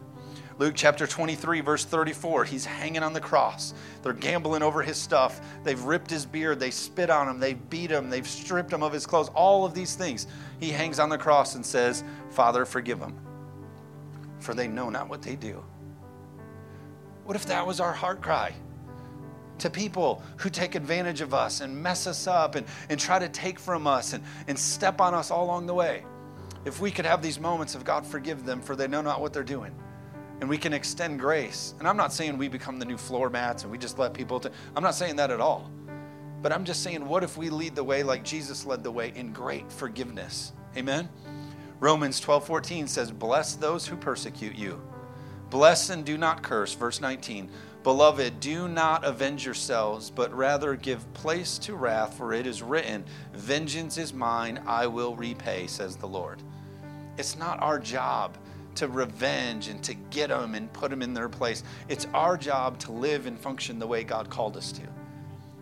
Luke 0.60 0.74
chapter 0.76 1.08
23, 1.08 1.62
verse 1.62 1.86
34, 1.86 2.44
he's 2.44 2.66
hanging 2.66 3.02
on 3.02 3.14
the 3.14 3.22
cross. 3.22 3.74
They're 4.04 4.12
gambling 4.12 4.62
over 4.62 4.82
his 4.82 4.98
stuff. 4.98 5.40
They've 5.64 5.82
ripped 5.82 6.12
his 6.12 6.26
beard. 6.26 6.60
They 6.60 6.70
spit 6.70 7.10
on 7.10 7.30
him. 7.30 7.40
They've 7.40 7.70
beat 7.70 7.90
him. 7.90 8.10
They've 8.10 8.28
stripped 8.28 8.74
him 8.74 8.84
of 8.84 8.92
his 8.92 9.06
clothes. 9.06 9.30
All 9.30 9.64
of 9.64 9.74
these 9.74 9.96
things. 9.96 10.28
He 10.60 10.70
hangs 10.70 11.00
on 11.00 11.08
the 11.08 11.18
cross 11.18 11.56
and 11.56 11.66
says, 11.66 12.04
Father, 12.30 12.66
forgive 12.66 13.00
them, 13.00 13.18
for 14.40 14.54
they 14.54 14.68
know 14.68 14.90
not 14.90 15.08
what 15.08 15.22
they 15.22 15.38
do. 15.38 15.64
What 17.24 17.38
if 17.38 17.46
that 17.46 17.66
was 17.66 17.80
our 17.80 17.94
heart 17.94 18.22
cry? 18.22 18.54
To 19.60 19.70
people 19.70 20.24
who 20.38 20.50
take 20.50 20.76
advantage 20.76 21.22
of 21.22 21.34
us 21.34 21.62
and 21.62 21.76
mess 21.76 22.08
us 22.08 22.28
up 22.28 22.56
and, 22.56 22.66
and 22.90 23.00
try 23.00 23.20
to 23.20 23.30
take 23.30 23.60
from 23.60 23.88
us 23.88 24.14
and, 24.14 24.24
and 24.48 24.58
step 24.58 25.02
on 25.02 25.14
us 25.14 25.32
all 25.32 25.46
along 25.46 25.68
the 25.68 25.74
way. 25.74 26.06
If 26.66 26.80
we 26.80 26.92
could 26.92 27.06
have 27.06 27.22
these 27.22 27.40
moments 27.40 27.76
of 27.76 27.84
God 27.84 28.06
forgive 28.06 28.46
them, 28.46 28.62
for 28.62 28.76
they 28.76 28.88
know 28.88 29.02
not 29.02 29.22
what 29.22 29.34
they're 29.34 29.44
doing. 29.44 29.74
And 30.42 30.50
we 30.50 30.58
can 30.58 30.74
extend 30.74 31.20
grace. 31.20 31.74
And 31.80 31.88
I'm 31.88 31.98
not 31.98 32.14
saying 32.14 32.38
we 32.38 32.48
become 32.48 32.80
the 32.80 32.86
new 32.86 32.98
floor 32.98 33.30
mats 33.30 33.64
and 33.64 33.72
we 33.72 33.78
just 33.78 34.00
let 34.00 34.14
people, 34.14 34.42
I'm 34.76 34.84
not 34.84 34.96
saying 34.96 35.18
that 35.18 35.32
at 35.32 35.42
all. 35.42 35.70
But 36.42 36.54
I'm 36.54 36.64
just 36.64 36.84
saying, 36.84 37.06
what 37.06 37.24
if 37.24 37.38
we 37.38 37.50
lead 37.50 37.76
the 37.76 37.84
way 37.84 38.04
like 38.04 38.24
Jesus 38.24 38.66
led 38.66 38.84
the 38.84 38.92
way 38.92 39.12
in 39.16 39.34
great 39.34 39.70
forgiveness? 39.72 40.54
Amen? 40.78 41.10
Romans 41.80 42.20
12 42.20 42.46
14 42.46 42.88
says, 42.88 43.12
Bless 43.12 43.56
those 43.56 43.88
who 43.88 43.96
persecute 43.96 44.56
you. 44.56 44.82
Bless 45.50 45.90
and 45.90 46.06
do 46.06 46.18
not 46.18 46.44
curse. 46.44 46.74
Verse 46.74 47.02
19. 47.02 47.50
Beloved, 47.84 48.40
do 48.40 48.68
not 48.68 49.06
avenge 49.06 49.46
yourselves, 49.46 50.10
but 50.10 50.34
rather 50.34 50.76
give 50.76 51.12
place 51.14 51.58
to 51.60 51.76
wrath, 51.76 52.16
for 52.18 52.34
it 52.34 52.46
is 52.46 52.62
written, 52.62 53.06
Vengeance 53.34 53.98
is 53.98 54.14
mine, 54.14 54.62
I 54.68 54.88
will 54.88 55.16
repay, 55.16 55.68
says 55.68 55.96
the 55.96 56.08
Lord. 56.08 56.42
It's 57.18 57.38
not 57.38 57.62
our 57.62 57.80
job 57.80 58.38
to 58.76 58.88
revenge 58.88 59.68
and 59.68 59.82
to 59.84 59.94
get 59.94 60.28
them 60.28 60.56
and 60.56 60.72
put 60.74 60.90
them 60.90 61.02
in 61.02 61.14
their 61.14 61.30
place. 61.30 61.64
It's 61.88 62.06
our 62.14 62.38
job 62.38 62.80
to 62.80 62.92
live 62.92 63.26
and 63.26 63.40
function 63.40 63.80
the 63.80 63.88
way 63.88 64.04
God 64.04 64.30
called 64.30 64.58
us 64.58 64.72
to 64.74 64.82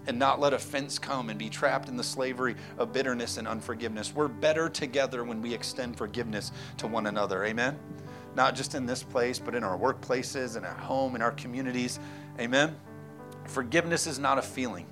and 0.08 0.18
not 0.18 0.40
let 0.40 0.54
offense 0.54 0.98
come 0.98 1.30
and 1.30 1.38
be 1.38 1.50
trapped 1.50 1.90
in 1.90 1.98
the 1.98 2.04
slavery 2.04 2.56
of 2.78 2.94
bitterness 2.94 3.38
and 3.38 3.48
unforgiveness. 3.48 4.16
We're 4.16 4.30
better 4.30 4.70
together 4.70 5.24
when 5.24 5.42
we 5.42 5.54
extend 5.54 5.98
forgiveness 5.98 6.52
to 6.78 6.88
one 6.88 7.08
another. 7.08 7.44
Amen? 7.44 7.78
Not 8.38 8.54
just 8.54 8.76
in 8.76 8.86
this 8.86 9.02
place, 9.02 9.40
but 9.40 9.56
in 9.56 9.64
our 9.64 9.76
workplaces 9.76 10.58
and 10.58 10.64
at 10.66 10.78
home, 10.78 11.16
in 11.16 11.24
our 11.24 11.32
communities. 11.32 12.00
Amen? 12.40 12.76
Forgiveness 13.46 14.06
is 14.06 14.20
not 14.20 14.38
a 14.38 14.44
feeling. 14.44 14.86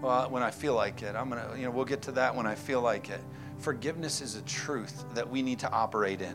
Well, 0.00 0.30
when 0.30 0.42
I 0.42 0.50
feel 0.50 0.74
like 0.74 1.02
it, 1.02 1.14
I'm 1.14 1.30
to, 1.30 1.54
you 1.54 1.64
know, 1.64 1.70
we'll 1.70 1.84
get 1.84 2.00
to 2.02 2.12
that 2.12 2.34
when 2.34 2.46
I 2.46 2.54
feel 2.54 2.80
like 2.80 3.10
it. 3.10 3.20
Forgiveness 3.58 4.22
is 4.22 4.36
a 4.36 4.42
truth 4.42 5.04
that 5.12 5.28
we 5.28 5.42
need 5.42 5.58
to 5.58 5.70
operate 5.70 6.22
in. 6.22 6.34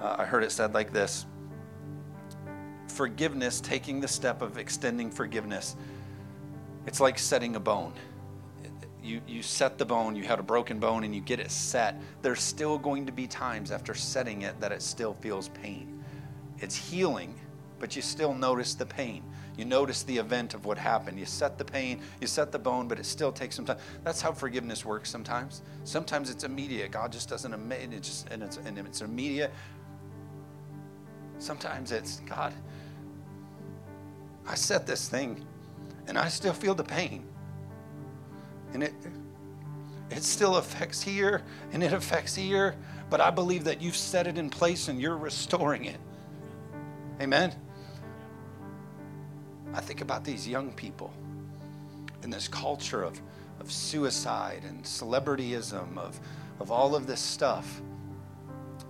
Uh, 0.00 0.16
I 0.20 0.24
heard 0.24 0.44
it 0.44 0.50
said 0.50 0.72
like 0.72 0.94
this 0.94 1.26
Forgiveness, 2.88 3.60
taking 3.60 4.00
the 4.00 4.08
step 4.08 4.40
of 4.40 4.56
extending 4.56 5.10
forgiveness, 5.10 5.76
it's 6.86 7.00
like 7.00 7.18
setting 7.18 7.54
a 7.56 7.60
bone. 7.60 7.92
You, 9.02 9.20
you 9.26 9.42
set 9.42 9.78
the 9.78 9.84
bone, 9.84 10.14
you 10.14 10.22
had 10.22 10.38
a 10.38 10.42
broken 10.42 10.78
bone, 10.78 11.04
and 11.04 11.14
you 11.14 11.20
get 11.20 11.40
it 11.40 11.50
set. 11.50 12.00
There's 12.22 12.40
still 12.40 12.78
going 12.78 13.06
to 13.06 13.12
be 13.12 13.26
times 13.26 13.70
after 13.70 13.94
setting 13.94 14.42
it 14.42 14.60
that 14.60 14.70
it 14.72 14.82
still 14.82 15.14
feels 15.14 15.48
pain. 15.48 16.02
It's 16.58 16.76
healing, 16.76 17.34
but 17.80 17.96
you 17.96 18.02
still 18.02 18.32
notice 18.32 18.74
the 18.74 18.86
pain. 18.86 19.24
You 19.56 19.64
notice 19.64 20.02
the 20.04 20.16
event 20.16 20.54
of 20.54 20.64
what 20.64 20.78
happened. 20.78 21.18
You 21.18 21.26
set 21.26 21.58
the 21.58 21.64
pain, 21.64 22.00
you 22.20 22.26
set 22.26 22.52
the 22.52 22.58
bone, 22.58 22.88
but 22.88 22.98
it 22.98 23.04
still 23.04 23.32
takes 23.32 23.56
some 23.56 23.64
time. 23.64 23.78
That's 24.04 24.20
how 24.20 24.32
forgiveness 24.32 24.84
works 24.84 25.10
sometimes. 25.10 25.62
Sometimes 25.84 26.30
it's 26.30 26.44
immediate. 26.44 26.90
God 26.90 27.12
just 27.12 27.28
doesn't, 27.28 27.52
it's, 27.72 28.08
just, 28.08 28.28
and 28.30 28.42
it's, 28.42 28.56
and 28.56 28.78
it's 28.78 29.02
immediate. 29.02 29.52
Sometimes 31.38 31.92
it's, 31.92 32.20
God, 32.20 32.54
I 34.46 34.54
set 34.54 34.86
this 34.86 35.08
thing 35.08 35.44
and 36.06 36.16
I 36.16 36.28
still 36.28 36.52
feel 36.52 36.74
the 36.74 36.84
pain. 36.84 37.24
And 38.72 38.82
it 38.82 38.94
it 40.10 40.22
still 40.22 40.56
affects 40.56 41.02
here 41.02 41.42
and 41.72 41.82
it 41.82 41.92
affects 41.92 42.34
here, 42.34 42.76
but 43.08 43.20
I 43.20 43.30
believe 43.30 43.64
that 43.64 43.80
you've 43.80 43.96
set 43.96 44.26
it 44.26 44.36
in 44.36 44.50
place 44.50 44.88
and 44.88 45.00
you're 45.00 45.16
restoring 45.16 45.86
it. 45.86 45.98
Amen. 47.20 47.54
I 49.72 49.80
think 49.80 50.02
about 50.02 50.22
these 50.22 50.46
young 50.46 50.72
people 50.72 51.12
in 52.22 52.28
this 52.28 52.46
culture 52.46 53.02
of, 53.02 53.20
of 53.58 53.72
suicide 53.72 54.64
and 54.68 54.84
celebrityism, 54.84 55.96
of, 55.96 56.20
of 56.60 56.70
all 56.70 56.94
of 56.94 57.06
this 57.06 57.20
stuff. 57.20 57.80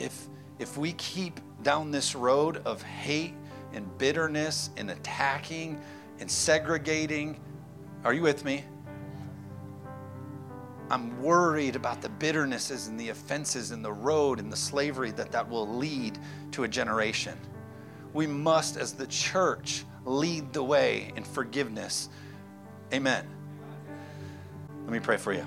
If, 0.01 0.27
if 0.59 0.77
we 0.77 0.93
keep 0.95 1.39
down 1.63 1.93
this 1.93 2.17
road 2.17 2.63
of 2.65 2.83
hate 2.83 3.35
and 3.73 3.87
bitterness 3.99 4.71
and 4.77 4.91
attacking 4.91 5.81
and 6.21 6.31
segregating. 6.31 7.39
Are 8.05 8.13
you 8.13 8.23
with 8.23 8.45
me? 8.45 8.65
I'm 10.93 11.23
worried 11.23 11.75
about 11.75 12.03
the 12.03 12.11
bitternesses 12.11 12.89
and 12.89 13.01
the 13.01 13.09
offenses 13.09 13.71
and 13.71 13.83
the 13.83 13.93
road 13.93 14.39
and 14.39 14.53
the 14.53 14.57
slavery 14.57 15.11
that 15.13 15.33
that 15.33 15.49
will 15.49 15.67
lead 15.67 16.19
to 16.51 16.65
a 16.65 16.69
generation. 16.69 17.39
We 18.13 18.27
must, 18.27 18.77
as 18.77 18.93
the 18.93 19.07
church, 19.07 19.87
lead 20.05 20.53
the 20.53 20.63
way 20.63 21.11
in 21.17 21.25
forgiveness. 21.25 22.11
Amen. 22.93 23.27
Let 24.83 24.93
me 24.93 25.01
pray 25.01 25.17
for 25.17 25.33
you. 25.33 25.47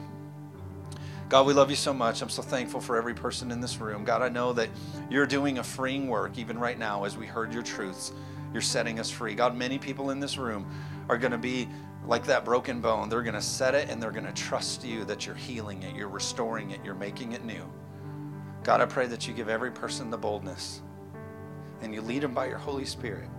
God, 1.29 1.45
we 1.45 1.53
love 1.53 1.69
you 1.69 1.75
so 1.75 1.93
much. 1.93 2.23
I'm 2.23 2.29
so 2.29 2.41
thankful 2.41 2.81
for 2.81 2.97
every 2.97 3.13
person 3.13 3.51
in 3.51 3.62
this 3.62 3.77
room. 3.77 4.03
God, 4.03 4.23
I 4.23 4.29
know 4.29 4.51
that 4.53 4.69
you're 5.12 5.27
doing 5.27 5.60
a 5.60 5.63
freeing 5.63 6.08
work 6.08 6.39
even 6.39 6.58
right 6.58 6.79
now 6.79 7.03
as 7.03 7.17
we 7.17 7.27
heard 7.27 7.53
your 7.53 7.62
truths. 7.62 8.13
You're 8.51 8.63
setting 8.63 8.99
us 8.99 9.12
free. 9.12 9.36
God, 9.36 9.55
many 9.55 9.77
people 9.77 10.10
in 10.10 10.19
this 10.19 10.39
room 10.39 10.65
are 11.08 11.19
going 11.19 11.34
to 11.34 11.38
be 11.38 11.67
like 12.07 12.25
that 12.25 12.45
broken 12.45 12.81
bone. 12.81 13.09
They're 13.09 13.23
going 13.23 13.35
to 13.35 13.41
set 13.41 13.75
it 13.75 13.89
and 13.89 14.01
they're 14.01 14.11
going 14.11 14.25
to 14.25 14.33
trust 14.33 14.83
you 14.83 15.05
that 15.05 15.25
you're 15.25 15.35
healing 15.35 15.83
it, 15.83 15.95
you're 15.95 16.09
restoring 16.09 16.71
it, 16.71 16.79
you're 16.83 16.93
making 16.93 17.33
it 17.33 17.43
new. 17.43 17.63
God, 18.63 18.81
I 18.81 18.85
pray 18.85 19.07
that 19.07 19.27
you 19.27 19.33
give 19.33 19.49
every 19.49 19.71
person 19.71 20.09
the 20.09 20.17
boldness 20.17 20.81
and 21.81 21.93
you 21.93 22.01
lead 22.01 22.23
them 22.23 22.33
by 22.33 22.47
your 22.47 22.57
Holy 22.57 22.85
Spirit 22.85 23.29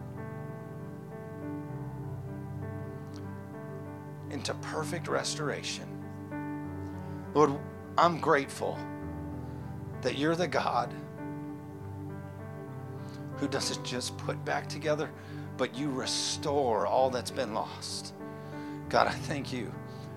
into 4.31 4.55
perfect 4.55 5.09
restoration. 5.09 5.87
Lord, 7.35 7.53
I'm 7.99 8.21
grateful 8.21 8.79
that 10.03 10.19
you're 10.19 10.37
the 10.37 10.49
God 10.49 10.93
who 13.37 13.49
doesn't 13.49 13.85
just 13.85 14.17
put 14.19 14.43
back 14.45 14.69
together, 14.69 15.11
but 15.57 15.77
you 15.77 15.91
restore 15.91 16.87
all 16.87 17.11
that's 17.11 17.31
been 17.31 17.55
lost. 17.55 18.15
God, 18.89 19.07
I 19.07 19.13
thank 19.13 19.53
you 19.53 19.73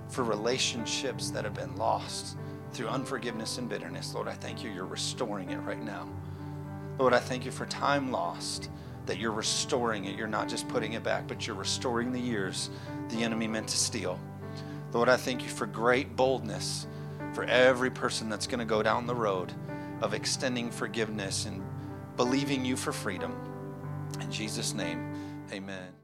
for 0.10 0.24
relationships 0.24 1.30
that 1.32 1.44
have 1.44 1.54
been 1.54 1.76
lost 1.76 2.38
through 2.72 2.88
unforgiveness 2.88 3.58
and 3.58 3.68
bitterness. 3.68 4.14
Lord, 4.14 4.28
I 4.28 4.34
thank 4.34 4.64
you, 4.64 4.70
you're 4.70 4.86
restoring 4.86 5.50
it 5.50 5.58
right 5.58 5.82
now. 5.82 6.08
Lord, 6.98 7.14
I 7.14 7.20
thank 7.20 7.46
you 7.46 7.52
for 7.52 7.66
time 7.66 8.12
lost, 8.12 8.70
that 9.06 9.18
you're 9.18 9.32
restoring 9.32 10.06
it. 10.06 10.16
You're 10.16 10.28
not 10.28 10.48
just 10.48 10.68
putting 10.68 10.94
it 10.94 11.04
back, 11.04 11.28
but 11.28 11.48
you're 11.48 11.56
restoring 11.56 12.12
the 12.12 12.20
years 12.20 12.70
the 13.10 13.24
enemy 13.24 13.48
meant 13.48 13.68
to 13.70 13.78
steal. 13.78 14.20
Lord, 14.94 15.10
I 15.10 15.18
thank 15.18 15.42
you 15.42 15.50
for 15.50 15.66
great 15.66 16.16
boldness 16.16 16.86
for 17.34 17.44
every 17.46 17.90
person 17.90 18.30
that's 18.30 18.48
going 18.48 18.60
to 18.60 18.66
go 18.66 18.84
down 18.84 19.08
the 19.08 19.16
road 19.16 19.52
of 20.02 20.14
extending 20.14 20.70
forgiveness 20.70 21.46
and 21.46 21.64
believing 22.18 22.64
you 22.64 22.76
for 22.76 22.92
freedom. 22.92 23.36
In 24.22 24.32
Jesus' 24.32 24.74
name, 24.74 25.14
amen. 25.52 25.99